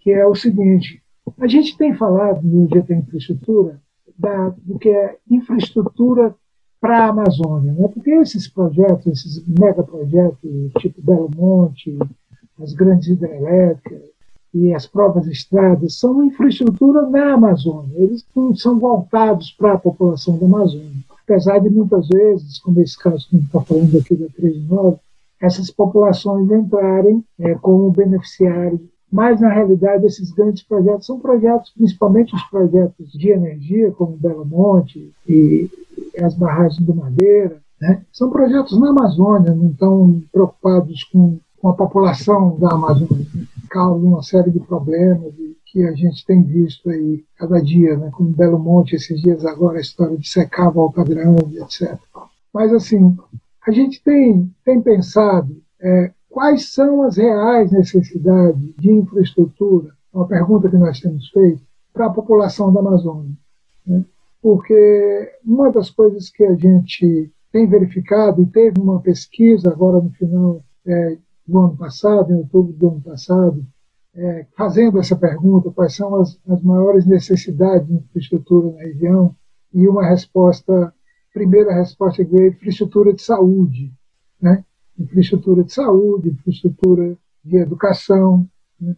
que 0.00 0.10
é 0.10 0.26
o 0.26 0.34
seguinte: 0.34 1.02
a 1.38 1.46
gente 1.46 1.76
tem 1.76 1.94
falado 1.94 2.42
no 2.42 2.68
GT 2.68 2.94
Infraestrutura 2.94 3.80
da, 4.18 4.50
do 4.62 4.78
que 4.78 4.88
é 4.88 5.16
infraestrutura 5.30 6.34
para 6.80 7.06
a 7.06 7.08
Amazônia, 7.08 7.72
né? 7.72 7.88
porque 7.88 8.10
esses 8.10 8.46
projetos, 8.46 9.06
esses 9.06 9.46
megaprojetos, 9.48 10.38
tipo 10.78 11.00
Belo 11.00 11.30
Monte, 11.34 11.98
as 12.62 12.74
grandes 12.74 13.08
hidrelétricas 13.08 14.02
e 14.52 14.72
as 14.72 14.86
próprias 14.86 15.26
estradas, 15.26 15.98
são 15.98 16.22
infraestrutura 16.22 17.08
na 17.08 17.34
Amazônia, 17.34 17.94
eles 17.96 18.24
não 18.36 18.54
são 18.54 18.78
voltados 18.78 19.50
para 19.52 19.72
a 19.72 19.78
população 19.78 20.38
da 20.38 20.44
Amazônia. 20.44 20.92
Apesar 21.24 21.58
de 21.58 21.70
muitas 21.70 22.06
vezes, 22.06 22.58
como 22.58 22.80
esse 22.82 22.98
caso 22.98 23.28
que 23.28 23.36
a 23.36 23.38
gente 23.38 23.46
está 23.46 23.60
falando 23.62 23.98
aqui 23.98 24.14
da 24.14 24.26
39, 24.28 24.98
essas 25.40 25.70
populações 25.70 26.50
entrarem 26.50 27.24
é, 27.38 27.54
como 27.54 27.90
beneficiários 27.90 28.80
mas, 29.14 29.40
na 29.40 29.48
realidade, 29.48 30.04
esses 30.06 30.32
grandes 30.32 30.64
projetos 30.64 31.06
são 31.06 31.20
projetos, 31.20 31.70
principalmente 31.70 32.34
os 32.34 32.42
projetos 32.50 33.12
de 33.12 33.30
energia, 33.30 33.92
como 33.92 34.16
Belo 34.16 34.44
Monte 34.44 35.14
e 35.28 35.70
as 36.20 36.34
barragens 36.34 36.84
do 36.84 36.96
Madeira, 36.96 37.62
né? 37.80 38.02
são 38.12 38.28
projetos 38.28 38.76
na 38.76 38.90
Amazônia, 38.90 39.54
não 39.54 39.70
estão 39.70 40.20
preocupados 40.32 41.04
com, 41.04 41.38
com 41.60 41.68
a 41.68 41.74
população 41.74 42.58
da 42.58 42.72
Amazônia. 42.72 43.24
Causam 43.70 44.08
uma 44.08 44.22
série 44.24 44.50
de 44.50 44.58
problemas 44.58 45.32
que 45.66 45.84
a 45.84 45.92
gente 45.92 46.26
tem 46.26 46.42
visto 46.42 46.90
aí 46.90 47.22
cada 47.38 47.62
dia, 47.62 47.96
né? 47.96 48.10
como 48.10 48.30
Belo 48.30 48.58
Monte, 48.58 48.96
esses 48.96 49.22
dias 49.22 49.44
agora, 49.44 49.78
a 49.78 49.80
história 49.80 50.18
de 50.18 50.28
secar 50.28 50.72
Volta 50.72 51.04
Grande, 51.04 51.60
etc. 51.60 51.96
Mas, 52.52 52.72
assim, 52.72 53.16
a 53.64 53.70
gente 53.70 54.02
tem, 54.02 54.52
tem 54.64 54.82
pensado 54.82 55.56
é, 55.80 56.10
quais 56.34 56.72
são 56.72 57.04
as 57.04 57.16
reais 57.16 57.70
necessidades 57.70 58.74
de 58.76 58.90
infraestrutura, 58.90 59.94
é 60.12 60.16
uma 60.16 60.26
pergunta 60.26 60.68
que 60.68 60.76
nós 60.76 60.98
temos 60.98 61.28
feito, 61.28 61.62
para 61.92 62.06
a 62.06 62.12
população 62.12 62.72
da 62.72 62.80
Amazônia. 62.80 63.30
Né? 63.86 64.04
Porque 64.42 65.32
uma 65.44 65.70
das 65.70 65.90
coisas 65.90 66.28
que 66.30 66.42
a 66.42 66.56
gente 66.56 67.32
tem 67.52 67.68
verificado, 67.68 68.42
e 68.42 68.46
teve 68.46 68.80
uma 68.80 69.00
pesquisa 69.00 69.70
agora 69.70 70.00
no 70.00 70.10
final 70.10 70.60
é, 70.84 71.18
do 71.46 71.56
ano 71.56 71.76
passado, 71.76 72.32
em 72.32 72.38
outubro 72.38 72.72
do 72.72 72.88
ano 72.88 73.00
passado, 73.00 73.64
é, 74.16 74.44
fazendo 74.56 74.98
essa 74.98 75.14
pergunta, 75.14 75.70
quais 75.70 75.94
são 75.94 76.16
as, 76.16 76.36
as 76.48 76.60
maiores 76.64 77.06
necessidades 77.06 77.86
de 77.86 77.94
infraestrutura 77.94 78.72
na 78.72 78.82
região, 78.82 79.36
e 79.72 79.86
uma 79.86 80.04
resposta, 80.04 80.92
primeira 81.32 81.72
resposta 81.72 82.24
que 82.24 82.30
veio, 82.32 82.48
infraestrutura 82.48 83.12
de 83.12 83.22
saúde. 83.22 83.92
Né? 84.42 84.64
Infraestrutura 84.98 85.64
de 85.64 85.72
saúde, 85.72 86.30
infraestrutura 86.30 87.16
de 87.44 87.56
educação, 87.56 88.48
né? 88.80 88.96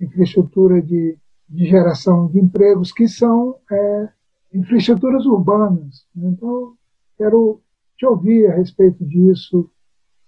infraestrutura 0.00 0.80
de, 0.80 1.16
de, 1.48 1.66
geração 1.66 2.28
de 2.28 2.38
empregos, 2.38 2.92
que 2.92 3.08
são 3.08 3.56
é, 3.70 4.08
infraestruturas 4.54 5.24
urbanas. 5.26 6.06
Né? 6.14 6.30
Então, 6.30 6.74
quero 7.16 7.60
te 7.96 8.06
ouvir 8.06 8.46
a 8.46 8.56
respeito 8.56 9.04
disso, 9.04 9.70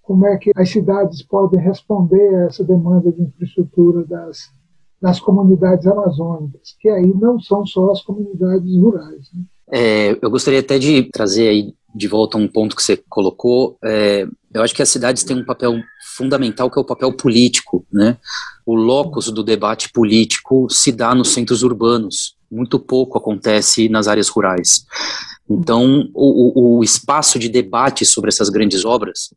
como 0.02 0.26
é 0.26 0.36
que 0.38 0.50
as 0.56 0.70
cidades 0.70 1.22
podem 1.22 1.60
responder 1.60 2.34
a 2.34 2.46
essa 2.46 2.64
demanda 2.64 3.12
de 3.12 3.22
infraestrutura 3.22 4.04
das, 4.04 4.50
das 5.00 5.20
comunidades 5.20 5.86
amazônicas, 5.86 6.74
que 6.80 6.88
aí 6.88 7.06
não 7.14 7.38
são 7.38 7.64
só 7.64 7.92
as 7.92 8.02
comunidades 8.02 8.76
rurais. 8.76 9.30
Né? 9.32 9.44
É, 9.72 10.18
eu 10.20 10.30
gostaria 10.30 10.58
até 10.58 10.78
de 10.78 11.04
trazer 11.04 11.48
aí 11.48 11.74
de 11.94 12.08
volta 12.08 12.36
um 12.36 12.48
ponto 12.48 12.74
que 12.74 12.82
você 12.82 12.96
colocou. 13.08 13.78
É, 13.84 14.26
eu 14.52 14.62
acho 14.62 14.74
que 14.74 14.82
as 14.82 14.88
cidades 14.88 15.22
têm 15.22 15.36
um 15.36 15.44
papel 15.44 15.80
fundamental 16.16 16.70
que 16.70 16.78
é 16.78 16.82
o 16.82 16.86
papel 16.86 17.12
político, 17.12 17.86
né? 17.92 18.18
O 18.66 18.74
locus 18.74 19.30
do 19.30 19.42
debate 19.42 19.90
político 19.90 20.66
se 20.68 20.90
dá 20.90 21.14
nos 21.14 21.28
centros 21.28 21.62
urbanos, 21.62 22.36
muito 22.50 22.78
pouco 22.78 23.16
acontece 23.16 23.88
nas 23.88 24.08
áreas 24.08 24.28
rurais. 24.28 24.84
Então, 25.48 26.08
o, 26.14 26.78
o 26.78 26.84
espaço 26.84 27.38
de 27.38 27.48
debate 27.48 28.04
sobre 28.04 28.28
essas 28.28 28.48
grandes 28.48 28.84
obras, 28.84 29.32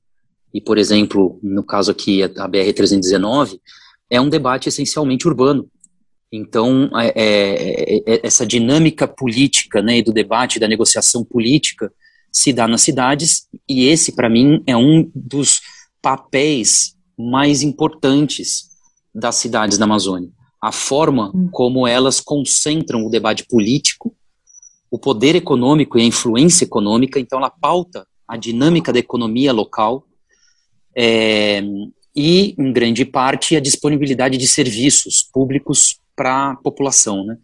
e 0.54 0.62
por 0.62 0.78
exemplo, 0.78 1.40
no 1.42 1.64
caso 1.64 1.92
aqui 1.92 2.24
a 2.24 2.48
BR-319, 2.48 3.60
é 4.10 4.20
um 4.20 4.30
debate 4.30 4.70
essencialmente 4.70 5.28
urbano. 5.28 5.68
Então, 6.32 6.90
é, 6.96 7.14
é, 7.16 7.98
é, 7.98 8.20
essa 8.24 8.46
dinâmica 8.46 9.08
política 9.08 9.82
né, 9.82 10.02
do 10.02 10.12
debate, 10.12 10.60
da 10.60 10.68
negociação 10.68 11.24
política, 11.24 11.92
se 12.34 12.52
dá 12.52 12.68
nas 12.68 12.82
cidades, 12.82 13.48
e 13.70 13.86
esse, 13.86 14.14
para 14.14 14.28
mim, 14.28 14.64
é 14.66 14.76
um 14.76 15.10
dos 15.14 15.62
papéis 16.02 16.96
mais 17.18 17.62
importantes 17.62 18.72
das 19.14 19.36
cidades 19.36 19.78
da 19.78 19.86
Amazônia. 19.86 20.30
A 20.60 20.72
forma 20.72 21.32
hum. 21.34 21.48
como 21.52 21.88
elas 21.88 22.20
concentram 22.20 23.06
o 23.06 23.10
debate 23.10 23.46
político, 23.46 24.16
o 24.90 24.98
poder 24.98 25.36
econômico 25.36 25.98
e 25.98 26.02
a 26.02 26.06
influência 26.06 26.66
econômica, 26.66 27.20
então 27.20 27.38
ela 27.38 27.52
pauta 27.52 28.08
a 28.28 28.36
dinâmica 28.36 28.92
da 28.92 29.00
economia 29.00 29.54
local 29.54 30.06
é, 30.96 31.62
e, 32.16 32.56
em 32.58 32.74
grande 32.74 33.06
parte, 33.06 33.56
a 33.56 33.60
disponibilidade 33.60 34.38
de 34.38 34.48
serviços 34.48 35.22
públicos 35.22 36.00
para 36.16 36.52
a 36.52 36.56
população. 36.56 37.24
Né? 37.26 37.38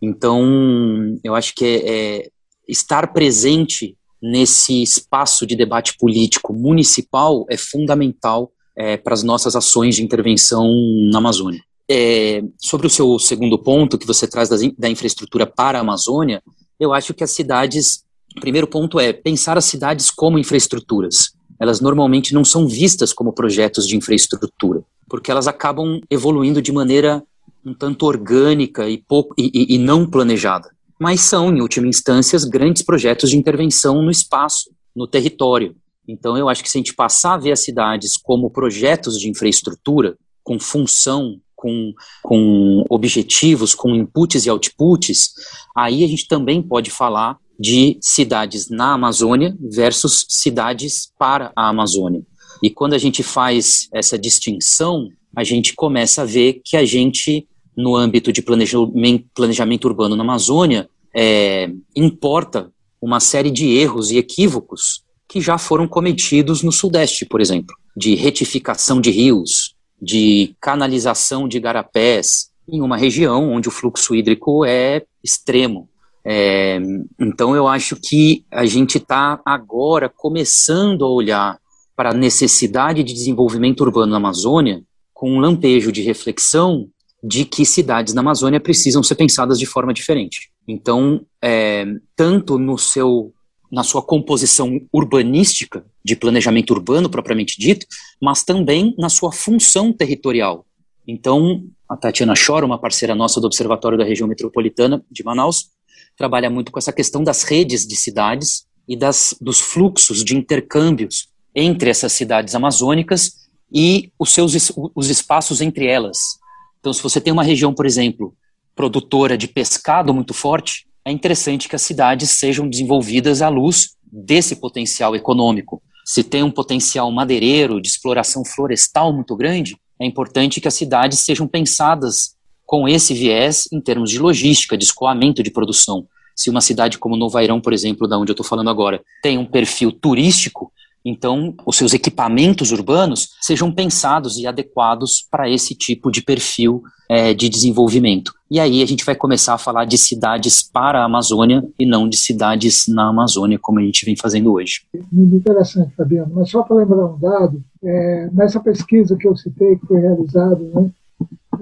Então, 0.00 1.18
eu 1.22 1.34
acho 1.34 1.54
que 1.54 1.64
é, 1.64 1.90
é 1.90 2.30
estar 2.68 3.12
presente 3.12 3.96
nesse 4.22 4.82
espaço 4.82 5.44
de 5.44 5.56
debate 5.56 5.96
político 5.98 6.52
municipal 6.52 7.44
é 7.50 7.56
fundamental 7.56 8.52
é, 8.76 8.96
para 8.96 9.14
as 9.14 9.22
nossas 9.22 9.56
ações 9.56 9.96
de 9.96 10.04
intervenção 10.04 10.70
na 11.10 11.18
Amazônia. 11.18 11.60
É, 11.90 12.42
sobre 12.56 12.86
o 12.86 12.90
seu 12.90 13.18
segundo 13.18 13.58
ponto, 13.58 13.98
que 13.98 14.06
você 14.06 14.26
traz 14.26 14.48
da, 14.48 14.56
da 14.78 14.88
infraestrutura 14.88 15.44
para 15.44 15.78
a 15.78 15.80
Amazônia, 15.80 16.42
eu 16.78 16.92
acho 16.94 17.12
que 17.12 17.24
as 17.24 17.32
cidades. 17.32 18.04
O 18.36 18.40
primeiro 18.40 18.66
ponto 18.66 18.98
é 18.98 19.12
pensar 19.12 19.58
as 19.58 19.66
cidades 19.66 20.10
como 20.10 20.38
infraestruturas. 20.38 21.32
Elas 21.60 21.80
normalmente 21.80 22.32
não 22.32 22.44
são 22.44 22.66
vistas 22.66 23.12
como 23.12 23.32
projetos 23.32 23.86
de 23.86 23.94
infraestrutura, 23.94 24.82
porque 25.06 25.30
elas 25.30 25.46
acabam 25.46 26.00
evoluindo 26.10 26.62
de 26.62 26.72
maneira 26.72 27.22
um 27.64 27.74
tanto 27.74 28.06
orgânica 28.06 28.88
e, 28.88 28.96
pouco, 28.96 29.34
e, 29.36 29.74
e 29.74 29.78
não 29.78 30.08
planejada 30.08 30.70
mas 31.02 31.22
são, 31.22 31.52
em 31.52 31.60
última 31.60 31.88
instância, 31.88 32.38
grandes 32.48 32.82
projetos 32.82 33.30
de 33.30 33.36
intervenção 33.36 34.00
no 34.00 34.10
espaço, 34.10 34.70
no 34.94 35.08
território. 35.08 35.74
Então, 36.06 36.36
eu 36.38 36.48
acho 36.48 36.62
que 36.62 36.70
se 36.70 36.78
a 36.78 36.80
gente 36.80 36.94
passar 36.94 37.34
a 37.34 37.38
ver 37.38 37.50
as 37.50 37.60
cidades 37.60 38.16
como 38.16 38.50
projetos 38.50 39.18
de 39.18 39.28
infraestrutura, 39.28 40.16
com 40.44 40.60
função, 40.60 41.40
com, 41.56 41.92
com 42.22 42.84
objetivos, 42.88 43.74
com 43.74 43.96
inputs 43.96 44.46
e 44.46 44.50
outputs, 44.50 45.32
aí 45.76 46.04
a 46.04 46.06
gente 46.06 46.28
também 46.28 46.62
pode 46.62 46.88
falar 46.88 47.36
de 47.58 47.98
cidades 48.00 48.70
na 48.70 48.92
Amazônia 48.92 49.56
versus 49.60 50.24
cidades 50.28 51.12
para 51.18 51.52
a 51.56 51.68
Amazônia. 51.68 52.22
E 52.62 52.70
quando 52.70 52.94
a 52.94 52.98
gente 52.98 53.24
faz 53.24 53.88
essa 53.92 54.16
distinção, 54.16 55.08
a 55.34 55.42
gente 55.42 55.74
começa 55.74 56.22
a 56.22 56.24
ver 56.24 56.60
que 56.64 56.76
a 56.76 56.84
gente, 56.84 57.48
no 57.76 57.96
âmbito 57.96 58.32
de 58.32 58.40
planejamento, 58.40 59.26
planejamento 59.34 59.84
urbano 59.86 60.14
na 60.14 60.22
Amazônia, 60.22 60.88
é, 61.14 61.70
importa 61.94 62.72
uma 63.00 63.20
série 63.20 63.50
de 63.50 63.68
erros 63.76 64.10
e 64.10 64.18
equívocos 64.18 65.02
que 65.28 65.40
já 65.40 65.58
foram 65.58 65.88
cometidos 65.88 66.62
no 66.62 66.70
Sudeste, 66.70 67.24
por 67.24 67.40
exemplo, 67.40 67.74
de 67.96 68.14
retificação 68.14 69.00
de 69.00 69.10
rios, 69.10 69.74
de 70.00 70.54
canalização 70.60 71.48
de 71.48 71.58
garapés, 71.58 72.50
em 72.68 72.80
uma 72.80 72.96
região 72.96 73.52
onde 73.52 73.68
o 73.68 73.72
fluxo 73.72 74.14
hídrico 74.14 74.64
é 74.64 75.02
extremo. 75.22 75.88
É, 76.24 76.78
então, 77.18 77.56
eu 77.56 77.66
acho 77.66 77.96
que 77.96 78.44
a 78.50 78.64
gente 78.64 78.98
está 78.98 79.40
agora 79.44 80.08
começando 80.08 81.04
a 81.04 81.08
olhar 81.08 81.58
para 81.96 82.10
a 82.10 82.14
necessidade 82.14 83.02
de 83.02 83.12
desenvolvimento 83.12 83.80
urbano 83.80 84.12
na 84.12 84.18
Amazônia 84.18 84.82
com 85.12 85.30
um 85.30 85.40
lampejo 85.40 85.92
de 85.92 86.02
reflexão 86.02 86.88
de 87.22 87.44
que 87.44 87.64
cidades 87.64 88.14
na 88.14 88.20
Amazônia 88.20 88.58
precisam 88.58 89.02
ser 89.02 89.14
pensadas 89.14 89.58
de 89.58 89.66
forma 89.66 89.94
diferente. 89.94 90.50
Então, 90.66 91.24
é, 91.42 91.86
tanto 92.16 92.58
no 92.58 92.76
seu 92.76 93.32
na 93.70 93.82
sua 93.82 94.02
composição 94.02 94.78
urbanística, 94.92 95.82
de 96.04 96.14
planejamento 96.14 96.72
urbano 96.72 97.08
propriamente 97.08 97.58
dito, 97.58 97.86
mas 98.20 98.44
também 98.44 98.94
na 98.98 99.08
sua 99.08 99.32
função 99.32 99.90
territorial. 99.94 100.66
Então, 101.08 101.64
a 101.88 101.96
Tatiana 101.96 102.34
Chora, 102.34 102.66
uma 102.66 102.78
parceira 102.78 103.14
nossa 103.14 103.40
do 103.40 103.46
Observatório 103.46 103.96
da 103.96 104.04
Região 104.04 104.28
Metropolitana 104.28 105.02
de 105.10 105.24
Manaus, 105.24 105.70
trabalha 106.18 106.50
muito 106.50 106.70
com 106.70 106.78
essa 106.78 106.92
questão 106.92 107.24
das 107.24 107.44
redes 107.44 107.86
de 107.86 107.96
cidades 107.96 108.66
e 108.86 108.94
das, 108.94 109.34
dos 109.40 109.58
fluxos 109.58 110.22
de 110.22 110.36
intercâmbios 110.36 111.28
entre 111.54 111.88
essas 111.88 112.12
cidades 112.12 112.54
amazônicas 112.54 113.48
e 113.72 114.12
os 114.18 114.34
seus 114.34 114.52
os 114.94 115.08
espaços 115.08 115.62
entre 115.62 115.86
elas. 115.86 116.41
Então, 116.82 116.92
se 116.92 117.00
você 117.00 117.20
tem 117.20 117.32
uma 117.32 117.44
região, 117.44 117.72
por 117.72 117.86
exemplo, 117.86 118.34
produtora 118.74 119.38
de 119.38 119.46
pescado 119.46 120.12
muito 120.12 120.34
forte, 120.34 120.84
é 121.04 121.12
interessante 121.12 121.68
que 121.68 121.76
as 121.76 121.82
cidades 121.82 122.30
sejam 122.30 122.68
desenvolvidas 122.68 123.40
à 123.40 123.48
luz 123.48 123.90
desse 124.04 124.56
potencial 124.56 125.14
econômico. 125.14 125.80
Se 126.04 126.24
tem 126.24 126.42
um 126.42 126.50
potencial 126.50 127.08
madeireiro 127.12 127.80
de 127.80 127.86
exploração 127.86 128.44
florestal 128.44 129.12
muito 129.12 129.36
grande, 129.36 129.76
é 129.96 130.04
importante 130.04 130.60
que 130.60 130.66
as 130.66 130.74
cidades 130.74 131.20
sejam 131.20 131.46
pensadas 131.46 132.34
com 132.66 132.88
esse 132.88 133.14
viés 133.14 133.68
em 133.72 133.80
termos 133.80 134.10
de 134.10 134.18
logística, 134.18 134.76
de 134.76 134.84
escoamento 134.84 135.40
de 135.40 135.52
produção. 135.52 136.04
Se 136.34 136.50
uma 136.50 136.60
cidade 136.60 136.98
como 136.98 137.16
Novairão, 137.16 137.60
por 137.60 137.72
exemplo, 137.72 138.08
da 138.08 138.18
onde 138.18 138.32
eu 138.32 138.34
estou 138.34 138.44
falando 138.44 138.70
agora, 138.70 139.00
tem 139.22 139.38
um 139.38 139.46
perfil 139.46 139.92
turístico, 139.92 140.72
então 141.04 141.54
os 141.66 141.76
seus 141.76 141.92
equipamentos 141.92 142.72
urbanos 142.72 143.30
sejam 143.40 143.72
pensados 143.72 144.38
e 144.38 144.46
adequados 144.46 145.26
para 145.30 145.48
esse 145.50 145.74
tipo 145.74 146.10
de 146.10 146.22
perfil 146.22 146.82
é, 147.08 147.34
de 147.34 147.48
desenvolvimento. 147.48 148.32
E 148.50 148.58
aí 148.60 148.82
a 148.82 148.86
gente 148.86 149.04
vai 149.04 149.14
começar 149.14 149.54
a 149.54 149.58
falar 149.58 149.84
de 149.84 149.98
cidades 149.98 150.62
para 150.62 151.00
a 151.00 151.04
Amazônia 151.04 151.62
e 151.78 151.86
não 151.86 152.08
de 152.08 152.16
cidades 152.16 152.86
na 152.88 153.08
Amazônia, 153.08 153.58
como 153.60 153.78
a 153.78 153.82
gente 153.82 154.04
vem 154.04 154.16
fazendo 154.16 154.52
hoje. 154.52 154.82
Muito 155.10 155.36
interessante, 155.36 155.94
Fabiano. 155.94 156.32
Mas 156.34 156.50
só 156.50 156.62
para 156.62 156.76
lembrar 156.76 157.06
um 157.06 157.18
dado, 157.18 157.62
é, 157.82 158.30
nessa 158.32 158.60
pesquisa 158.60 159.16
que 159.16 159.26
eu 159.26 159.36
citei, 159.36 159.76
que 159.76 159.86
foi 159.86 160.00
realizada, 160.00 160.58
né, 160.58 160.90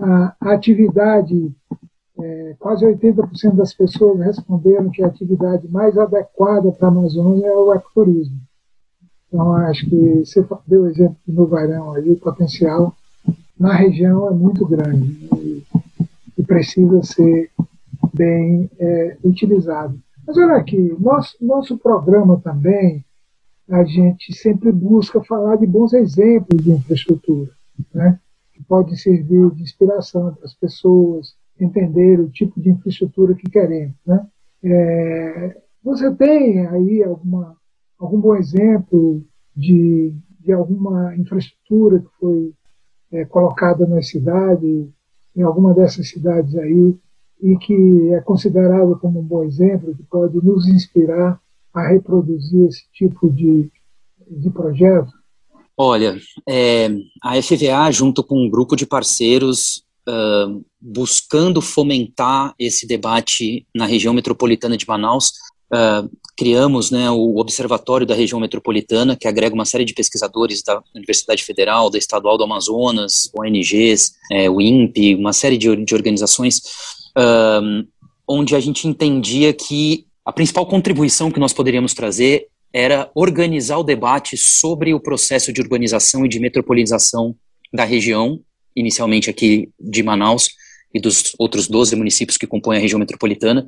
a, 0.00 0.52
atividade 0.52 1.52
é, 2.18 2.54
quase 2.58 2.84
80% 2.84 3.54
das 3.54 3.74
pessoas 3.74 4.20
responderam 4.20 4.90
que 4.90 5.02
a 5.02 5.06
atividade 5.06 5.68
mais 5.68 5.96
adequada 5.96 6.70
para 6.72 6.88
a 6.88 6.90
Amazônia 6.90 7.46
é 7.46 7.56
o 7.56 7.72
ecoturismo. 7.72 8.36
Então, 9.32 9.54
acho 9.54 9.88
que 9.88 10.24
você 10.24 10.44
deu 10.66 10.82
o 10.82 10.88
exemplo 10.88 11.16
do 11.24 11.46
Vairão 11.46 11.92
aí, 11.92 12.10
o 12.10 12.16
potencial 12.16 12.92
na 13.58 13.72
região 13.74 14.28
é 14.28 14.32
muito 14.32 14.66
grande 14.66 15.28
e, 15.36 15.62
e 16.36 16.42
precisa 16.42 17.00
ser 17.04 17.48
bem 18.12 18.68
é, 18.78 19.16
utilizado. 19.22 19.96
Mas 20.26 20.36
olha 20.36 20.56
aqui, 20.56 20.96
nosso, 20.98 21.36
nosso 21.40 21.78
programa 21.78 22.40
também, 22.40 23.04
a 23.68 23.84
gente 23.84 24.34
sempre 24.34 24.72
busca 24.72 25.22
falar 25.22 25.56
de 25.56 25.66
bons 25.66 25.92
exemplos 25.92 26.62
de 26.62 26.72
infraestrutura, 26.72 27.52
né? 27.94 28.18
que 28.52 28.64
pode 28.64 29.00
servir 29.00 29.48
de 29.50 29.62
inspiração 29.62 30.34
para 30.34 30.44
as 30.44 30.54
pessoas 30.54 31.34
entender 31.58 32.18
o 32.18 32.28
tipo 32.28 32.60
de 32.60 32.70
infraestrutura 32.70 33.34
que 33.34 33.48
queremos. 33.48 33.94
Né? 34.04 34.26
É, 34.64 35.56
você 35.84 36.12
tem 36.14 36.66
aí 36.66 37.04
alguma 37.04 37.56
algum 38.00 38.18
bom 38.18 38.34
exemplo 38.34 39.22
de, 39.54 40.14
de 40.40 40.52
alguma 40.52 41.14
infraestrutura 41.16 42.00
que 42.00 42.08
foi 42.18 42.52
é, 43.12 43.24
colocada 43.26 43.86
na 43.86 44.02
cidade, 44.02 44.88
em 45.36 45.42
alguma 45.42 45.74
dessas 45.74 46.08
cidades 46.08 46.56
aí, 46.56 46.96
e 47.42 47.56
que 47.58 48.10
é 48.14 48.20
considerado 48.20 48.98
como 48.98 49.20
um 49.20 49.24
bom 49.24 49.44
exemplo, 49.44 49.94
que 49.94 50.02
pode 50.04 50.36
nos 50.44 50.66
inspirar 50.66 51.40
a 51.72 51.88
reproduzir 51.88 52.66
esse 52.66 52.84
tipo 52.92 53.30
de, 53.30 53.70
de 54.28 54.50
projeto? 54.50 55.12
Olha, 55.76 56.18
é, 56.48 56.88
a 57.22 57.40
FVA, 57.40 57.90
junto 57.90 58.22
com 58.22 58.44
um 58.44 58.50
grupo 58.50 58.76
de 58.76 58.86
parceiros, 58.86 59.84
uh, 60.06 60.62
buscando 60.80 61.62
fomentar 61.62 62.54
esse 62.58 62.86
debate 62.86 63.66
na 63.74 63.86
região 63.86 64.12
metropolitana 64.12 64.76
de 64.76 64.86
Manaus, 64.86 65.32
uh, 65.72 66.10
criamos 66.36 66.90
né, 66.90 67.10
o 67.10 67.36
Observatório 67.38 68.06
da 68.06 68.14
Região 68.14 68.40
Metropolitana, 68.40 69.16
que 69.16 69.28
agrega 69.28 69.54
uma 69.54 69.64
série 69.64 69.84
de 69.84 69.92
pesquisadores 69.92 70.62
da 70.62 70.82
Universidade 70.94 71.44
Federal, 71.44 71.90
da 71.90 71.98
Estadual 71.98 72.38
do 72.38 72.44
Amazonas, 72.44 73.30
ONGs, 73.36 74.14
é, 74.32 74.48
o 74.48 74.60
INPE, 74.60 75.16
uma 75.16 75.32
série 75.32 75.58
de, 75.58 75.76
de 75.84 75.94
organizações, 75.94 76.62
um, 77.16 77.84
onde 78.26 78.56
a 78.56 78.60
gente 78.60 78.88
entendia 78.88 79.52
que 79.52 80.06
a 80.24 80.32
principal 80.32 80.64
contribuição 80.64 81.30
que 81.30 81.40
nós 81.40 81.52
poderíamos 81.52 81.92
trazer 81.92 82.46
era 82.72 83.10
organizar 83.14 83.78
o 83.78 83.84
debate 83.84 84.36
sobre 84.36 84.94
o 84.94 85.00
processo 85.00 85.52
de 85.52 85.60
urbanização 85.60 86.24
e 86.24 86.28
de 86.28 86.38
metropolização 86.38 87.34
da 87.72 87.84
região, 87.84 88.40
inicialmente 88.74 89.28
aqui 89.28 89.68
de 89.78 90.02
Manaus, 90.02 90.48
e 90.92 91.00
dos 91.00 91.34
outros 91.38 91.68
12 91.68 91.94
municípios 91.96 92.36
que 92.36 92.46
compõem 92.46 92.78
a 92.78 92.80
região 92.80 92.98
metropolitana. 92.98 93.66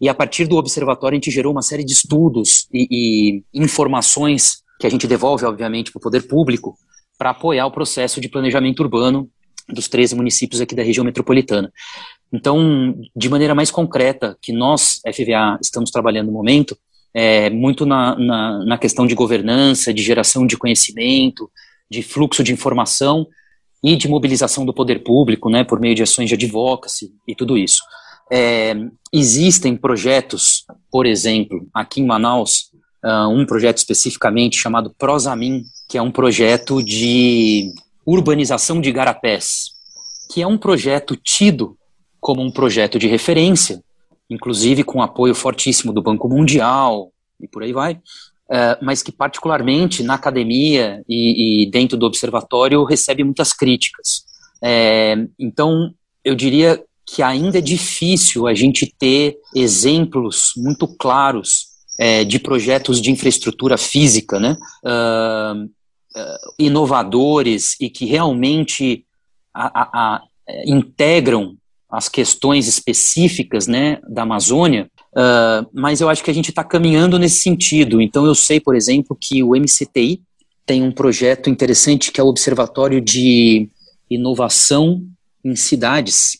E 0.00 0.08
a 0.08 0.14
partir 0.14 0.46
do 0.46 0.56
observatório, 0.56 1.16
a 1.16 1.20
gente 1.20 1.30
gerou 1.30 1.52
uma 1.52 1.62
série 1.62 1.84
de 1.84 1.92
estudos 1.92 2.68
e, 2.72 2.86
e 2.90 3.42
informações 3.54 4.62
que 4.78 4.86
a 4.86 4.90
gente 4.90 5.06
devolve, 5.06 5.44
obviamente, 5.44 5.90
para 5.90 5.98
o 5.98 6.02
poder 6.02 6.26
público 6.28 6.76
para 7.18 7.30
apoiar 7.30 7.66
o 7.66 7.72
processo 7.72 8.20
de 8.20 8.28
planejamento 8.28 8.80
urbano 8.80 9.28
dos 9.68 9.88
13 9.88 10.14
municípios 10.14 10.60
aqui 10.60 10.74
da 10.74 10.82
região 10.82 11.04
metropolitana. 11.04 11.72
Então, 12.32 12.94
de 13.14 13.28
maneira 13.28 13.54
mais 13.54 13.70
concreta, 13.70 14.36
que 14.40 14.52
nós, 14.52 15.00
FVA, 15.12 15.58
estamos 15.60 15.90
trabalhando 15.90 16.28
no 16.28 16.32
momento, 16.32 16.78
é 17.12 17.50
muito 17.50 17.84
na, 17.84 18.16
na, 18.16 18.64
na 18.64 18.78
questão 18.78 19.06
de 19.06 19.14
governança, 19.14 19.92
de 19.92 20.02
geração 20.02 20.46
de 20.46 20.56
conhecimento, 20.56 21.50
de 21.90 22.02
fluxo 22.02 22.44
de 22.44 22.52
informação 22.52 23.26
e 23.82 23.96
de 23.96 24.08
mobilização 24.08 24.64
do 24.64 24.74
poder 24.74 25.02
público, 25.02 25.48
né, 25.48 25.64
por 25.64 25.80
meio 25.80 25.94
de 25.94 26.02
ações 26.02 26.28
de 26.28 26.34
advocacy 26.34 27.12
e 27.26 27.34
tudo 27.34 27.56
isso. 27.56 27.82
É, 28.30 28.74
existem 29.12 29.76
projetos, 29.76 30.64
por 30.90 31.06
exemplo, 31.06 31.66
aqui 31.72 32.00
em 32.00 32.06
Manaus, 32.06 32.70
uh, 33.04 33.28
um 33.28 33.46
projeto 33.46 33.78
especificamente 33.78 34.56
chamado 34.56 34.94
Prosamin, 34.98 35.62
que 35.88 35.96
é 35.96 36.02
um 36.02 36.10
projeto 36.10 36.82
de 36.82 37.72
urbanização 38.04 38.80
de 38.80 38.92
garapés, 38.92 39.70
que 40.30 40.42
é 40.42 40.46
um 40.46 40.58
projeto 40.58 41.16
tido 41.16 41.76
como 42.20 42.42
um 42.42 42.50
projeto 42.50 42.98
de 42.98 43.06
referência, 43.06 43.82
inclusive 44.28 44.84
com 44.84 45.02
apoio 45.02 45.34
fortíssimo 45.34 45.92
do 45.92 46.02
Banco 46.02 46.28
Mundial 46.28 47.10
e 47.40 47.48
por 47.48 47.62
aí 47.62 47.72
vai, 47.72 48.00
uh, 48.50 48.82
mas 48.82 49.02
que 49.02 49.12
particularmente 49.12 50.02
na 50.02 50.14
academia 50.14 51.02
e, 51.08 51.64
e, 51.64 51.70
dentro 51.70 51.96
do 51.96 52.06
observatório 52.06 52.84
recebe 52.84 53.22
muitas 53.22 53.52
críticas. 53.52 54.24
É, 54.62 55.16
então, 55.38 55.92
eu 56.24 56.34
diria 56.34 56.82
que 57.06 57.22
ainda 57.22 57.58
é 57.58 57.62
difícil 57.62 58.46
a 58.46 58.54
gente 58.54 58.92
ter 58.98 59.36
exemplos 59.54 60.52
muito 60.56 60.86
claros 60.86 61.68
é, 61.98 62.24
de 62.24 62.38
projetos 62.38 63.00
de 63.00 63.10
infraestrutura 63.10 63.76
física, 63.78 64.38
né, 64.38 64.56
uh, 64.84 65.70
inovadores 66.58 67.76
e 67.80 67.88
que 67.88 68.04
realmente 68.04 69.04
a, 69.54 69.82
a, 69.82 70.16
a, 70.16 70.22
integram 70.66 71.56
as 71.90 72.08
questões 72.08 72.68
específicas 72.68 73.66
né, 73.66 73.98
da 74.08 74.22
Amazônia 74.22 74.90
Uh, 75.12 75.66
mas 75.72 76.00
eu 76.00 76.08
acho 76.08 76.22
que 76.22 76.30
a 76.30 76.34
gente 76.34 76.50
está 76.50 76.62
caminhando 76.62 77.18
nesse 77.18 77.40
sentido. 77.40 78.00
Então, 78.00 78.26
eu 78.26 78.34
sei, 78.34 78.60
por 78.60 78.76
exemplo, 78.76 79.16
que 79.18 79.42
o 79.42 79.56
MCTI 79.56 80.22
tem 80.66 80.82
um 80.82 80.92
projeto 80.92 81.48
interessante 81.48 82.12
que 82.12 82.20
é 82.20 82.24
o 82.24 82.28
Observatório 82.28 83.00
de 83.00 83.70
Inovação 84.10 85.02
em 85.44 85.56
Cidades. 85.56 86.38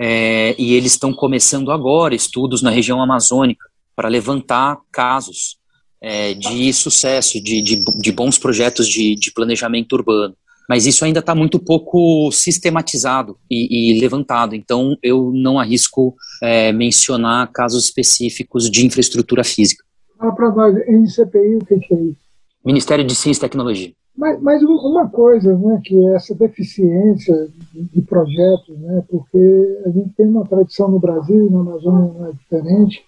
É, 0.00 0.54
e 0.58 0.74
eles 0.74 0.92
estão 0.92 1.12
começando 1.12 1.72
agora 1.72 2.14
estudos 2.14 2.62
na 2.62 2.70
região 2.70 3.02
amazônica 3.02 3.64
para 3.96 4.08
levantar 4.08 4.78
casos 4.92 5.58
é, 6.00 6.34
de 6.34 6.72
sucesso, 6.72 7.42
de, 7.42 7.60
de, 7.62 7.82
de, 8.00 8.12
bons 8.12 8.38
projetos 8.38 8.88
de, 8.88 9.16
de 9.16 9.32
planejamento 9.32 9.94
urbano 9.94 10.36
mas 10.68 10.86
isso 10.86 11.04
ainda 11.04 11.20
está 11.20 11.34
muito 11.34 11.58
pouco 11.58 12.30
sistematizado 12.30 13.38
e, 13.50 13.96
e, 13.96 14.00
levantado. 14.00 14.54
Então, 14.54 14.96
eu 15.02 15.32
não 15.32 15.58
arrisco 15.58 16.14
é, 16.42 16.72
mencionar 16.72 17.50
casos 17.50 17.84
específicos 17.84 18.70
de 18.70 18.84
infraestrutura 18.84 19.42
física. 19.42 19.82
Fala 20.18 20.34
para 20.34 20.50
nós, 20.52 20.74
NCPI, 20.86 21.56
o 21.56 21.64
que 21.64 21.94
é 21.94 22.00
isso? 22.02 22.20
Ministério 22.64 23.04
de 23.04 23.14
Ciência 23.14 23.40
e 23.40 23.48
Tecnologia. 23.48 23.92
Mas, 24.16 24.42
mas 24.42 24.62
uma 24.62 25.08
coisa, 25.08 25.56
né, 25.56 25.80
que 25.84 25.96
é 25.96 26.16
essa 26.16 26.34
deficiência 26.34 27.48
de 27.72 28.02
projetos, 28.02 28.76
né, 28.78 29.04
porque 29.08 29.80
a 29.86 29.90
gente 29.90 30.10
tem 30.16 30.26
uma 30.26 30.44
tradição 30.44 30.90
no 30.90 30.98
Brasil 30.98 31.48
na 31.50 31.60
Amazônia 31.60 32.12
não 32.12 32.26
é 32.26 32.32
diferente, 32.32 33.00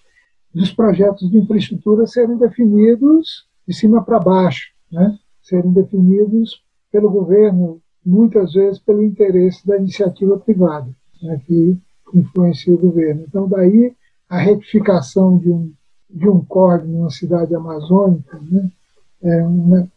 dos 0.53 0.71
projetos 0.71 1.29
de 1.29 1.37
infraestrutura 1.37 2.07
serem 2.07 2.37
definidos 2.37 3.45
de 3.67 3.73
cima 3.73 4.03
para 4.03 4.19
baixo, 4.19 4.71
né? 4.91 5.17
serem 5.41 5.71
definidos 5.71 6.61
pelo 6.91 7.09
governo, 7.09 7.81
muitas 8.05 8.53
vezes 8.53 8.79
pelo 8.79 9.03
interesse 9.03 9.65
da 9.65 9.77
iniciativa 9.77 10.37
privada, 10.37 10.89
né, 11.21 11.41
que 11.45 11.77
influencia 12.13 12.73
o 12.73 12.77
governo. 12.77 13.23
Então, 13.27 13.47
daí 13.47 13.93
a 14.29 14.37
retificação 14.37 15.37
de 15.37 15.49
um, 15.51 15.71
de 16.09 16.27
um 16.27 16.43
código 16.43 16.91
numa 16.91 17.09
cidade 17.09 17.55
amazônica 17.55 18.39
né, 18.39 18.69
é, 19.23 19.43
uma, 19.43 19.87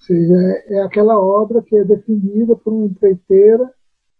seja, 0.00 0.34
é 0.68 0.82
aquela 0.82 1.18
obra 1.18 1.62
que 1.62 1.76
é 1.76 1.84
definida 1.84 2.56
por 2.56 2.72
uma 2.72 2.86
empreiteira 2.86 3.70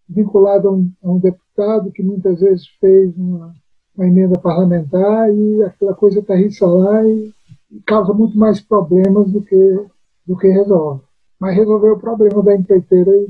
vinculada 0.07 0.67
a 0.67 0.71
um, 0.71 0.91
a 1.03 1.11
um 1.11 1.19
deputado 1.19 1.91
que 1.91 2.01
muitas 2.01 2.39
vezes 2.39 2.67
fez 2.79 3.15
uma, 3.15 3.53
uma 3.95 4.07
emenda 4.07 4.39
parlamentar 4.39 5.31
e 5.33 5.63
aquela 5.63 5.93
coisa 5.93 6.19
aterrissa 6.19 6.65
lá 6.65 7.03
e, 7.05 7.31
e 7.71 7.79
causa 7.81 8.13
muito 8.13 8.37
mais 8.37 8.59
problemas 8.59 9.31
do 9.31 9.41
que, 9.41 9.85
do 10.25 10.37
que 10.37 10.47
resolve. 10.47 11.03
Mas 11.39 11.55
resolveu 11.55 11.93
o 11.93 11.99
problema 11.99 12.43
da 12.43 12.55
empreiteira 12.55 13.11
e, 13.15 13.29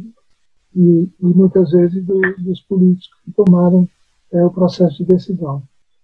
e, 0.76 1.10
e 1.20 1.26
muitas 1.26 1.72
vezes 1.72 2.04
do, 2.04 2.20
dos 2.38 2.62
políticos 2.62 3.20
que 3.24 3.32
tomaram 3.32 3.88
é, 4.32 4.44
o 4.44 4.52
processo 4.52 4.98
de 4.98 5.06
decisão. 5.06 5.62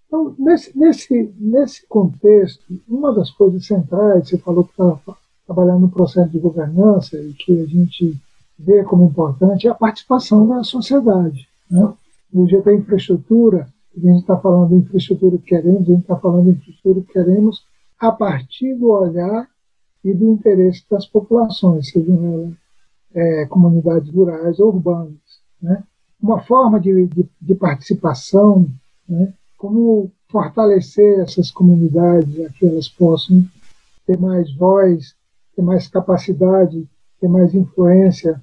Então, 0.07 0.35
nesse, 0.37 0.77
nesse, 0.77 1.33
nesse 1.37 1.87
contexto, 1.87 2.63
uma 2.87 3.13
das 3.13 3.31
coisas 3.31 3.65
centrais, 3.65 4.29
você 4.29 4.37
falou 4.37 4.63
que 4.63 4.71
estava 4.71 4.99
trabalhando 5.45 5.81
no 5.81 5.89
processo 5.89 6.29
de 6.29 6.39
governança 6.39 7.17
e 7.17 7.33
que 7.33 7.59
a 7.59 7.65
gente 7.65 8.15
vê 8.57 8.83
como 8.83 9.05
importante 9.05 9.67
é 9.67 9.71
a 9.71 9.75
participação 9.75 10.47
da 10.47 10.63
sociedade. 10.63 11.47
Né? 11.69 11.93
No 12.31 12.47
GT 12.47 12.75
Infraestrutura, 12.75 13.67
a 13.95 13.99
gente 13.99 14.21
está 14.21 14.37
falando 14.37 14.69
de 14.69 14.75
infraestrutura 14.75 15.37
que 15.37 15.45
queremos, 15.45 15.81
a 15.81 15.85
gente 15.85 16.01
está 16.01 16.15
falando 16.17 16.45
de 16.45 16.51
infraestrutura 16.51 17.01
que 17.01 17.13
queremos 17.13 17.65
a 17.99 18.11
partir 18.11 18.75
do 18.75 18.89
olhar 18.89 19.47
e 20.05 20.13
do 20.13 20.33
interesse 20.33 20.85
das 20.89 21.07
populações, 21.07 21.89
sejam 21.89 22.23
elas 22.23 22.53
é, 23.15 23.45
comunidades 23.47 24.13
rurais 24.13 24.59
ou 24.59 24.67
urbanas. 24.67 25.41
Né? 25.59 25.83
Uma 26.21 26.39
forma 26.41 26.79
de, 26.79 27.07
de, 27.07 27.27
de 27.41 27.55
participação, 27.55 28.69
né? 29.09 29.33
como 29.57 30.11
fortalecer 30.27 31.19
essas 31.21 31.49
comunidades, 31.49 32.39
a 32.45 32.49
que 32.51 32.67
elas 32.67 32.87
possam 32.87 33.43
ter 34.05 34.19
mais 34.19 34.53
voz, 34.55 35.15
ter 35.55 35.63
mais 35.63 35.87
capacidade, 35.87 36.87
ter 37.19 37.27
mais 37.27 37.55
influência 37.55 38.39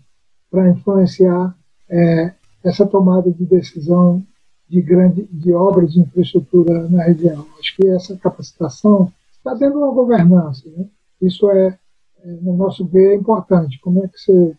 para 0.50 0.68
influenciar 0.68 1.56
é, 1.88 2.32
essa 2.64 2.84
tomada 2.84 3.30
de 3.30 3.44
decisão 3.44 4.20
de 4.68 4.82
grande 4.82 5.28
de 5.30 5.52
obras 5.52 5.92
de 5.92 6.00
infraestrutura 6.00 6.88
na 6.88 7.04
região. 7.04 7.46
Acho 7.60 7.76
que 7.76 7.86
essa 7.86 8.16
capacitação 8.16 9.12
está 9.36 9.54
dentro 9.54 9.78
de 9.78 9.84
uma 9.84 9.94
governança. 9.94 10.68
Né? 10.76 10.86
Isso 11.22 11.50
é, 11.50 11.78
é, 12.24 12.32
no 12.42 12.56
nosso 12.56 12.86
ver, 12.86 13.12
é 13.12 13.14
importante. 13.14 13.78
Como 13.80 14.04
é 14.04 14.08
que 14.08 14.18
você 14.18 14.56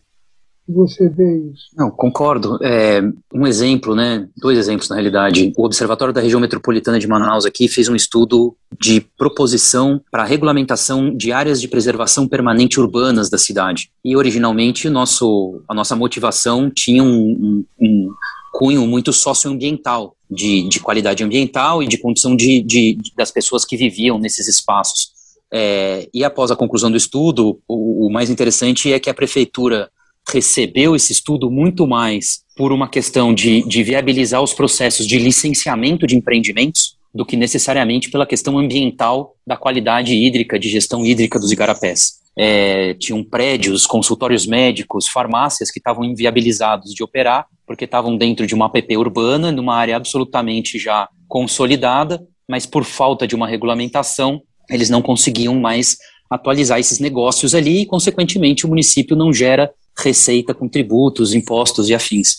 você 0.66 1.10
vê 1.10 1.50
isso? 1.52 1.66
Não, 1.76 1.90
concordo. 1.90 2.58
É, 2.62 3.02
um 3.34 3.46
exemplo, 3.46 3.94
né, 3.94 4.26
dois 4.34 4.56
exemplos 4.56 4.88
na 4.88 4.96
realidade. 4.96 5.52
O 5.56 5.64
Observatório 5.64 6.14
da 6.14 6.22
Região 6.22 6.40
Metropolitana 6.40 6.98
de 6.98 7.06
Manaus 7.06 7.44
aqui 7.44 7.68
fez 7.68 7.88
um 7.88 7.94
estudo 7.94 8.56
de 8.80 9.02
proposição 9.18 10.00
para 10.10 10.24
regulamentação 10.24 11.14
de 11.14 11.32
áreas 11.32 11.60
de 11.60 11.68
preservação 11.68 12.26
permanente 12.26 12.80
urbanas 12.80 13.28
da 13.28 13.36
cidade. 13.36 13.90
E 14.02 14.16
originalmente 14.16 14.88
nosso, 14.88 15.62
a 15.68 15.74
nossa 15.74 15.94
motivação 15.94 16.70
tinha 16.70 17.02
um, 17.02 17.06
um, 17.08 17.64
um 17.78 18.08
cunho 18.50 18.86
muito 18.86 19.12
socioambiental, 19.12 20.16
de, 20.30 20.66
de 20.68 20.80
qualidade 20.80 21.22
ambiental 21.22 21.82
e 21.82 21.86
de 21.86 21.98
condição 21.98 22.34
de, 22.34 22.62
de, 22.62 22.94
de 22.94 23.12
das 23.16 23.30
pessoas 23.30 23.64
que 23.64 23.76
viviam 23.76 24.18
nesses 24.18 24.48
espaços. 24.48 25.13
É, 25.56 26.08
e 26.12 26.24
após 26.24 26.50
a 26.50 26.56
conclusão 26.56 26.90
do 26.90 26.96
estudo, 26.96 27.60
o, 27.68 28.08
o 28.08 28.12
mais 28.12 28.28
interessante 28.28 28.92
é 28.92 28.98
que 28.98 29.08
a 29.08 29.14
prefeitura 29.14 29.88
recebeu 30.28 30.96
esse 30.96 31.12
estudo 31.12 31.48
muito 31.48 31.86
mais 31.86 32.42
por 32.56 32.72
uma 32.72 32.88
questão 32.88 33.32
de, 33.32 33.62
de 33.62 33.84
viabilizar 33.84 34.42
os 34.42 34.52
processos 34.52 35.06
de 35.06 35.16
licenciamento 35.16 36.08
de 36.08 36.16
empreendimentos 36.16 36.96
do 37.14 37.24
que 37.24 37.36
necessariamente 37.36 38.10
pela 38.10 38.26
questão 38.26 38.58
ambiental 38.58 39.36
da 39.46 39.56
qualidade 39.56 40.12
hídrica, 40.12 40.58
de 40.58 40.68
gestão 40.68 41.06
hídrica 41.06 41.38
dos 41.38 41.52
igarapés. 41.52 42.14
É, 42.36 42.94
tinham 42.94 43.22
prédios, 43.22 43.86
consultórios 43.86 44.44
médicos, 44.48 45.06
farmácias 45.06 45.70
que 45.70 45.78
estavam 45.78 46.04
inviabilizados 46.04 46.92
de 46.92 47.04
operar, 47.04 47.46
porque 47.64 47.84
estavam 47.84 48.16
dentro 48.16 48.44
de 48.44 48.56
uma 48.56 48.66
APP 48.66 48.96
urbana, 48.96 49.52
numa 49.52 49.76
área 49.76 49.96
absolutamente 49.96 50.80
já 50.80 51.08
consolidada, 51.28 52.20
mas 52.48 52.66
por 52.66 52.82
falta 52.82 53.24
de 53.24 53.36
uma 53.36 53.46
regulamentação, 53.46 54.42
eles 54.70 54.90
não 54.90 55.02
conseguiam 55.02 55.58
mais 55.60 55.96
atualizar 56.30 56.78
esses 56.78 56.98
negócios 56.98 57.54
ali 57.54 57.82
e, 57.82 57.86
consequentemente, 57.86 58.66
o 58.66 58.68
município 58.68 59.16
não 59.16 59.32
gera 59.32 59.70
receita 59.96 60.52
com 60.54 60.68
tributos, 60.68 61.34
impostos 61.34 61.88
e 61.88 61.94
afins. 61.94 62.36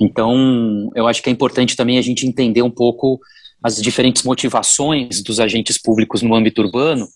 Então, 0.00 0.90
eu 0.94 1.06
acho 1.06 1.22
que 1.22 1.28
é 1.28 1.32
importante 1.32 1.76
também 1.76 1.98
a 1.98 2.02
gente 2.02 2.26
entender 2.26 2.62
um 2.62 2.70
pouco 2.70 3.20
as 3.62 3.80
diferentes 3.80 4.22
motivações 4.22 5.22
dos 5.22 5.38
agentes 5.38 5.78
públicos 5.78 6.22
no 6.22 6.34
âmbito 6.34 6.62
urbano 6.62 7.06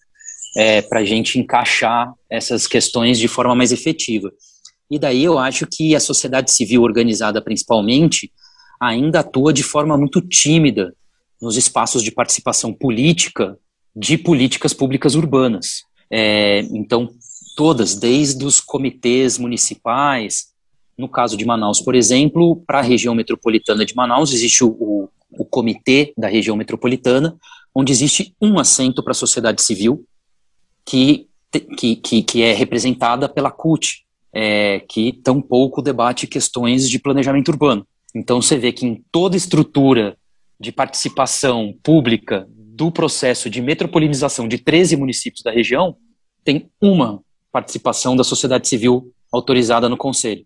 é, 0.57 0.83
para 0.83 1.01
a 1.01 1.05
gente 1.05 1.39
encaixar 1.39 2.13
essas 2.31 2.67
questões 2.67 3.19
de 3.19 3.29
forma 3.29 3.55
mais 3.55 3.73
efetiva. 3.73 4.31
E 4.91 4.99
daí 4.99 5.25
eu 5.25 5.39
acho 5.39 5.67
que 5.67 5.97
a 5.97 6.01
sociedade 6.01 6.53
civil 6.53 6.83
organizada, 6.83 7.43
principalmente, 7.43 8.31
ainda 8.81 9.21
atua 9.21 9.53
de 9.53 9.63
forma 9.63 9.97
muito 9.97 10.21
tímida 10.21 10.95
nos 11.41 11.57
espaços 11.57 12.03
de 12.03 12.13
participação 12.13 12.73
política 12.73 13.59
de 13.95 14.19
políticas 14.19 14.73
públicas 14.73 15.15
urbanas. 15.15 15.85
É, 16.11 16.61
então, 16.73 17.09
todas, 17.57 17.95
desde 17.95 18.45
os 18.45 18.61
comitês 18.61 19.39
municipais, 19.39 20.49
no 20.99 21.09
caso 21.09 21.37
de 21.37 21.45
Manaus, 21.45 21.81
por 21.81 21.95
exemplo, 21.95 22.63
para 22.67 22.81
a 22.81 22.83
região 22.83 23.15
metropolitana 23.15 23.85
de 23.85 23.95
Manaus, 23.95 24.33
existe 24.33 24.65
o, 24.65 24.69
o, 24.69 25.09
o, 25.31 25.45
comitê 25.45 26.13
da 26.17 26.29
região 26.29 26.57
metropolitana, 26.57 27.37
onde 27.75 27.93
existe 27.93 28.35
um 28.41 28.59
assento 28.59 29.03
para 29.03 29.13
a 29.13 29.15
sociedade 29.15 29.63
civil, 29.63 30.05
que, 30.85 31.27
que, 31.77 31.97
que, 31.97 32.23
que 32.23 32.43
é 32.43 32.53
representada 32.53 33.29
pela 33.29 33.51
CUT, 33.51 34.05
é, 34.33 34.81
que 34.89 35.13
tampouco 35.13 35.83
debate 35.83 36.27
questões 36.27 36.89
de 36.89 36.99
planejamento 36.99 37.49
urbano. 37.49 37.87
Então 38.15 38.41
você 38.41 38.57
vê 38.57 38.73
que 38.73 38.87
em 38.87 39.03
toda 39.11 39.37
estrutura 39.37 40.17
de 40.59 40.71
participação 40.71 41.75
pública 41.83 42.49
do 42.75 42.91
processo 42.91 43.49
de 43.49 43.63
metropolização 43.63 44.49
de 44.49 44.59
13 44.59 44.97
municípios 44.97 45.43
da 45.43 45.53
região, 45.53 45.97
tem 46.43 46.69
uma 46.81 47.23
participação 47.53 48.17
da 48.17 48.25
sociedade 48.25 48.67
civil 48.67 49.13
autorizada 49.33 49.89
no 49.89 49.97
conselho. 49.97 50.45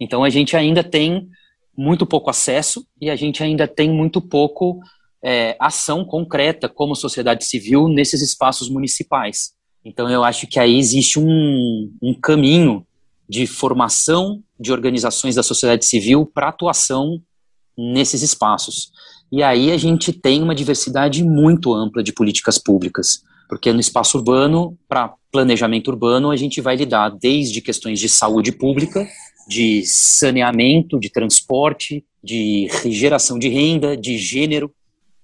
Então 0.00 0.24
a 0.24 0.28
gente 0.28 0.56
ainda 0.56 0.82
tem 0.82 1.28
muito 1.76 2.04
pouco 2.04 2.30
acesso 2.30 2.84
e 3.00 3.08
a 3.08 3.14
gente 3.14 3.44
ainda 3.44 3.68
tem 3.68 3.88
muito 3.88 4.20
pouco 4.20 4.80
é, 5.22 5.56
ação 5.60 6.04
concreta 6.04 6.68
como 6.68 6.96
sociedade 6.96 7.44
civil 7.44 7.88
nesses 7.88 8.22
espaços 8.22 8.68
municipais. 8.68 9.52
Então 9.84 10.10
eu 10.10 10.24
acho 10.24 10.48
que 10.48 10.58
aí 10.58 10.76
existe 10.76 11.20
um, 11.20 11.92
um 12.02 12.12
caminho 12.12 12.84
de 13.28 13.46
formação 13.46 14.42
de 14.58 14.72
organizações 14.72 15.36
da 15.36 15.44
sociedade 15.44 15.86
civil 15.86 16.26
para 16.26 16.48
atuação 16.48 17.22
nesses 17.76 18.22
espaços. 18.22 18.90
E 19.30 19.42
aí 19.42 19.70
a 19.70 19.76
gente 19.76 20.12
tem 20.12 20.42
uma 20.42 20.54
diversidade 20.54 21.22
muito 21.22 21.74
ampla 21.74 22.02
de 22.02 22.12
políticas 22.12 22.58
públicas, 22.58 23.22
porque 23.48 23.72
no 23.72 23.80
espaço 23.80 24.18
urbano, 24.18 24.76
para 24.88 25.14
planejamento 25.30 25.88
urbano, 25.88 26.30
a 26.30 26.36
gente 26.36 26.60
vai 26.60 26.76
lidar 26.76 27.10
desde 27.10 27.60
questões 27.60 27.98
de 28.00 28.08
saúde 28.08 28.52
pública, 28.52 29.06
de 29.46 29.82
saneamento, 29.86 30.98
de 30.98 31.10
transporte, 31.10 32.04
de 32.22 32.68
geração 32.86 33.38
de 33.38 33.48
renda, 33.48 33.96
de 33.96 34.16
gênero, 34.18 34.70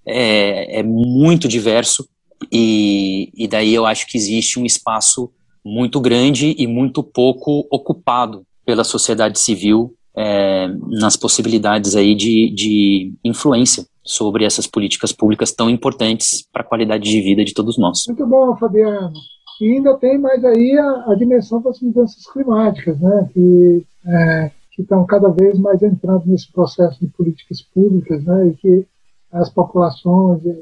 é, 0.05 0.79
é 0.79 0.83
muito 0.83 1.47
diverso 1.47 2.07
e, 2.51 3.31
e 3.35 3.47
daí 3.47 3.73
eu 3.73 3.85
acho 3.85 4.07
que 4.07 4.17
existe 4.17 4.59
um 4.59 4.65
espaço 4.65 5.31
muito 5.63 5.99
grande 5.99 6.55
e 6.57 6.67
muito 6.67 7.01
pouco 7.01 7.67
ocupado 7.71 8.45
pela 8.63 8.83
sociedade 8.83 9.39
civil 9.39 9.95
é, 10.15 10.67
nas 10.89 11.15
possibilidades 11.15 11.95
aí 11.95 12.13
de, 12.13 12.51
de 12.55 13.13
influência 13.23 13.85
sobre 14.05 14.45
essas 14.45 14.67
políticas 14.67 15.11
públicas 15.11 15.51
tão 15.51 15.69
importantes 15.69 16.47
para 16.53 16.61
a 16.61 16.65
qualidade 16.65 17.09
de 17.09 17.21
vida 17.21 17.43
de 17.43 17.53
todos 17.53 17.77
nós. 17.77 18.03
Muito 18.07 18.25
bom, 18.27 18.55
Fabiano. 18.55 19.11
E 19.59 19.73
ainda 19.73 19.97
tem 19.97 20.17
mais 20.19 20.43
aí 20.45 20.77
a, 20.77 21.11
a 21.11 21.15
dimensão 21.15 21.61
das 21.61 21.79
mudanças 21.81 22.23
climáticas, 22.31 22.99
né, 22.99 23.29
que 23.33 23.85
é, 24.05 24.51
estão 24.77 25.05
cada 25.05 25.29
vez 25.29 25.57
mais 25.57 25.81
entrando 25.81 26.25
nesse 26.27 26.51
processo 26.51 26.99
de 26.99 27.07
políticas 27.07 27.61
públicas, 27.61 28.23
né, 28.23 28.49
e 28.49 28.53
que 28.53 28.85
as 29.31 29.49
populações 29.49 30.41
as, 30.45 30.57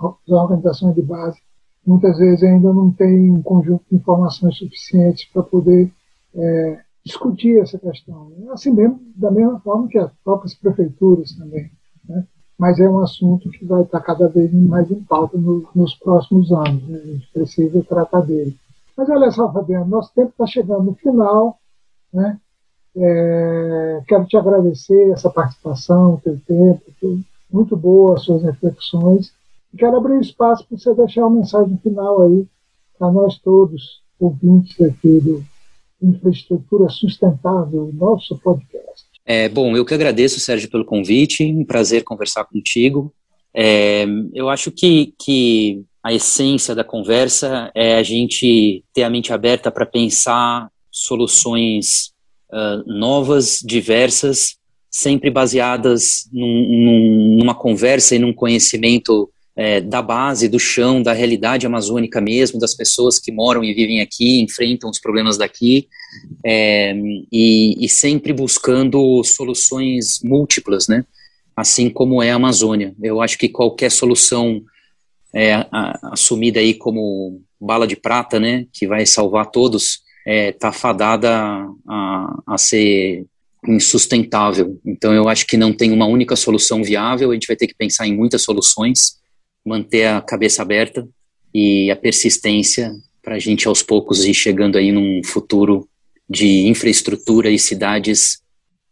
as 0.00 0.28
organizações 0.28 0.94
de 0.94 1.02
base 1.02 1.38
muitas 1.86 2.18
vezes 2.18 2.42
ainda 2.42 2.72
não 2.72 2.90
têm 2.90 3.30
um 3.30 3.42
conjunto 3.42 3.84
de 3.90 3.96
informações 3.96 4.56
suficientes 4.56 5.26
para 5.32 5.42
poder 5.42 5.90
é, 6.34 6.80
discutir 7.04 7.60
essa 7.60 7.78
questão. 7.78 8.32
Assim 8.50 8.72
mesmo, 8.72 9.00
da 9.14 9.30
mesma 9.30 9.60
forma 9.60 9.88
que 9.88 9.98
as 9.98 10.10
próprias 10.24 10.54
prefeituras 10.54 11.32
também. 11.32 11.70
Mas 12.58 12.78
é 12.78 12.88
um 12.88 13.00
assunto 13.00 13.50
que 13.50 13.64
vai 13.64 13.82
estar 13.82 14.00
cada 14.00 14.28
vez 14.28 14.52
mais 14.52 14.90
em 14.90 15.02
pauta 15.02 15.36
no, 15.36 15.68
nos 15.74 15.94
próximos 15.94 16.52
anos. 16.52 16.82
Né? 16.88 17.00
A 17.02 17.06
gente 17.06 17.28
precisa 17.32 17.82
tratar 17.82 18.20
dele. 18.20 18.56
Mas 18.96 19.08
olha 19.08 19.30
só, 19.30 19.52
Fabiano, 19.52 19.86
nosso 19.86 20.12
tempo 20.14 20.30
está 20.30 20.46
chegando 20.46 20.84
no 20.84 20.94
final. 20.94 21.58
Né? 22.12 22.38
É, 22.96 24.02
quero 24.06 24.24
te 24.26 24.36
agradecer 24.36 25.10
essa 25.10 25.28
participação, 25.28 26.20
teu 26.22 26.38
tempo, 26.46 26.82
teu, 27.00 27.18
muito 27.52 27.76
boa 27.76 28.14
as 28.14 28.22
suas 28.22 28.42
reflexões. 28.42 29.32
E 29.72 29.76
quero 29.76 29.96
abrir 29.96 30.20
espaço 30.20 30.64
para 30.66 30.78
você 30.78 30.94
deixar 30.94 31.26
uma 31.26 31.38
mensagem 31.38 31.76
final 31.78 32.22
aí 32.22 32.46
para 32.96 33.10
nós 33.10 33.38
todos, 33.38 34.00
ouvintes 34.20 34.80
aqui 34.80 35.20
do 35.20 35.44
Infraestrutura 36.00 36.88
Sustentável, 36.88 37.90
nosso 37.92 38.38
podcast. 38.38 38.73
É, 39.26 39.48
bom, 39.48 39.76
eu 39.76 39.84
que 39.84 39.94
agradeço, 39.94 40.40
Sérgio, 40.40 40.70
pelo 40.70 40.84
convite, 40.84 41.44
um 41.44 41.64
prazer 41.64 42.04
conversar 42.04 42.44
contigo. 42.44 43.12
É, 43.54 44.04
eu 44.34 44.48
acho 44.48 44.70
que, 44.70 45.14
que 45.18 45.82
a 46.02 46.12
essência 46.12 46.74
da 46.74 46.84
conversa 46.84 47.70
é 47.74 47.94
a 47.94 48.02
gente 48.02 48.84
ter 48.92 49.04
a 49.04 49.10
mente 49.10 49.32
aberta 49.32 49.70
para 49.70 49.86
pensar 49.86 50.68
soluções 50.90 52.12
uh, 52.52 52.84
novas, 52.86 53.60
diversas, 53.64 54.56
sempre 54.90 55.30
baseadas 55.30 56.28
num, 56.32 56.46
num, 56.46 57.36
numa 57.38 57.54
conversa 57.54 58.14
e 58.14 58.18
num 58.18 58.32
conhecimento 58.32 59.30
é, 59.56 59.80
da 59.80 60.02
base, 60.02 60.48
do 60.48 60.58
chão, 60.58 61.02
da 61.02 61.12
realidade 61.12 61.66
amazônica 61.66 62.20
mesmo, 62.20 62.58
das 62.58 62.74
pessoas 62.74 63.18
que 63.18 63.30
moram 63.30 63.62
e 63.62 63.72
vivem 63.72 64.00
aqui, 64.00 64.40
enfrentam 64.40 64.90
os 64.90 64.98
problemas 64.98 65.38
daqui, 65.38 65.88
é, 66.44 66.94
e, 67.32 67.84
e, 67.84 67.88
sempre 67.88 68.32
buscando 68.32 69.22
soluções 69.22 70.20
múltiplas, 70.22 70.88
né? 70.88 71.04
Assim 71.56 71.88
como 71.88 72.22
é 72.22 72.32
a 72.32 72.36
Amazônia. 72.36 72.94
Eu 73.02 73.22
acho 73.22 73.38
que 73.38 73.48
qualquer 73.48 73.90
solução 73.90 74.62
é, 75.32 75.54
a, 75.54 76.12
assumida 76.12 76.60
aí 76.60 76.74
como 76.74 77.40
bala 77.60 77.86
de 77.86 77.96
prata, 77.96 78.38
né, 78.38 78.66
que 78.72 78.86
vai 78.86 79.06
salvar 79.06 79.50
todos, 79.50 80.00
está 80.26 80.68
é, 80.68 80.72
fadada 80.72 81.30
a, 81.88 82.42
a 82.46 82.58
ser 82.58 83.24
insustentável. 83.66 84.78
Então 84.84 85.12
eu 85.12 85.28
acho 85.28 85.46
que 85.46 85.56
não 85.56 85.72
tem 85.72 85.90
uma 85.90 86.06
única 86.06 86.36
solução 86.36 86.82
viável, 86.82 87.30
a 87.30 87.34
gente 87.34 87.46
vai 87.46 87.56
ter 87.56 87.66
que 87.66 87.74
pensar 87.74 88.06
em 88.06 88.14
muitas 88.14 88.42
soluções, 88.42 89.16
manter 89.64 90.06
a 90.06 90.20
cabeça 90.20 90.62
aberta 90.62 91.08
e 91.52 91.90
a 91.90 91.96
persistência 91.96 92.92
para 93.22 93.36
a 93.36 93.38
gente 93.38 93.66
aos 93.66 93.82
poucos 93.82 94.24
ir 94.24 94.34
chegando 94.34 94.76
aí 94.76 94.92
num 94.92 95.22
futuro 95.24 95.88
de 96.28 96.68
infraestrutura 96.68 97.50
e 97.50 97.58
cidades 97.58 98.42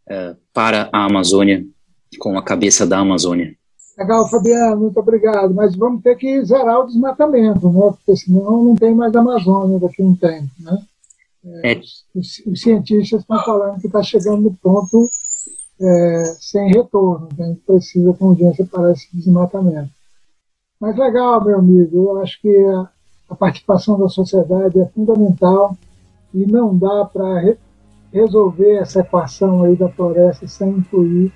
uh, 0.07 0.35
para 0.53 0.89
a 0.91 1.05
Amazônia, 1.05 1.65
com 2.19 2.37
a 2.37 2.43
cabeça 2.43 2.85
da 2.85 2.99
Amazônia. 2.99 3.55
Legal, 3.97 4.27
Fabiano, 4.27 4.81
muito 4.81 4.99
obrigado. 4.99 5.53
Mas 5.53 5.75
vamos 5.75 6.01
ter 6.01 6.15
que 6.15 6.43
zerar 6.43 6.79
o 6.79 6.87
desmatamento, 6.87 7.69
né? 7.71 7.93
porque 7.95 8.15
senão 8.17 8.63
não 8.63 8.75
tem 8.75 8.93
mais 8.93 9.15
Amazônia 9.15 9.79
daqui 9.79 10.01
a 10.01 10.05
um 10.05 10.15
tempo. 10.15 10.49
Né? 10.59 10.77
É, 11.63 11.79
os, 12.15 12.41
os, 12.45 12.61
cientistas 12.61 13.21
estão 13.21 13.43
falando 13.43 13.79
que 13.79 13.87
está 13.87 14.01
chegando 14.01 14.41
no 14.41 14.53
ponto 14.55 15.07
é, 15.79 16.23
sem 16.39 16.69
retorno. 16.69 17.29
Né? 17.37 17.45
A 17.45 17.47
gente 17.49 17.61
precisa 17.61 18.13
com 18.13 18.27
urgência 18.27 18.65
para 18.65 18.91
esse 18.91 19.07
desmatamento. 19.13 19.91
Mas 20.83 20.97
legal, 20.97 21.41
meu 21.41 21.59
amigo, 21.59 22.09
eu 22.09 22.21
acho 22.21 22.41
que 22.41 22.53
a, 22.65 22.89
a 23.29 23.35
participação 23.35 23.97
da 23.97 24.09
sociedade 24.09 24.77
é 24.81 24.85
fundamental 24.87 25.77
e 26.33 26.45
não 26.45 26.77
dá 26.77 27.05
para 27.05 27.39
re, 27.39 27.57
resolver 28.11 28.79
essa 28.79 28.99
equação 28.99 29.63
aí 29.63 29.77
da 29.77 29.87
floresta 29.87 30.45
sem 30.45 30.71
incluir 30.71 31.31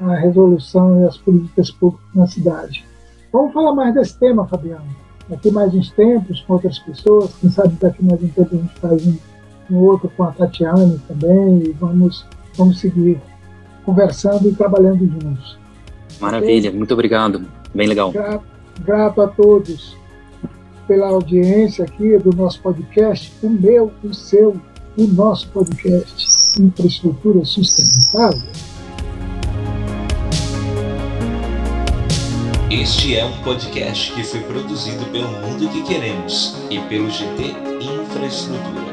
a 0.00 0.14
resolução 0.14 1.02
e 1.02 1.04
as 1.04 1.18
políticas 1.18 1.70
públicas 1.70 2.08
na 2.14 2.26
cidade. 2.26 2.82
Vamos 3.30 3.52
falar 3.52 3.74
mais 3.74 3.92
desse 3.92 4.18
tema, 4.18 4.48
Fabiano. 4.48 4.96
Daqui 5.28 5.50
mais 5.50 5.74
uns 5.74 5.90
tempos, 5.90 6.40
com 6.40 6.54
outras 6.54 6.78
pessoas, 6.78 7.34
quem 7.34 7.50
sabe 7.50 7.76
daqui 7.78 8.02
mais 8.02 8.22
um 8.22 8.28
tempo 8.28 8.54
a 8.54 8.58
gente 8.58 8.80
faz 8.80 9.06
um, 9.06 9.18
um 9.70 9.76
outro 9.80 10.10
com 10.16 10.22
a 10.22 10.32
Tatiane 10.32 10.98
também, 11.06 11.58
e 11.58 11.72
vamos, 11.72 12.24
vamos 12.56 12.80
seguir 12.80 13.20
conversando 13.84 14.48
e 14.48 14.54
trabalhando 14.54 15.06
juntos. 15.06 15.58
Maravilha, 16.18 16.72
muito 16.72 16.94
obrigado. 16.94 17.44
Bem 17.74 17.86
legal. 17.86 18.10
Grato, 18.12 18.57
grato 18.80 19.20
a 19.20 19.28
todos 19.28 19.96
pela 20.86 21.08
audiência 21.08 21.84
aqui 21.84 22.16
do 22.18 22.34
nosso 22.34 22.60
podcast, 22.62 23.32
o 23.42 23.50
meu, 23.50 23.92
o 24.02 24.14
seu, 24.14 24.56
o 24.96 25.06
nosso 25.06 25.48
podcast, 25.48 26.60
Infraestrutura 26.60 27.44
Sustentável. 27.44 28.48
Este 32.70 33.16
é 33.16 33.24
um 33.24 33.42
podcast 33.42 34.12
que 34.12 34.22
foi 34.22 34.40
produzido 34.40 35.04
pelo 35.06 35.28
Mundo 35.28 35.68
que 35.70 35.82
Queremos 35.82 36.56
e 36.70 36.78
pelo 36.80 37.10
GT 37.10 37.54
Infraestrutura. 37.80 38.87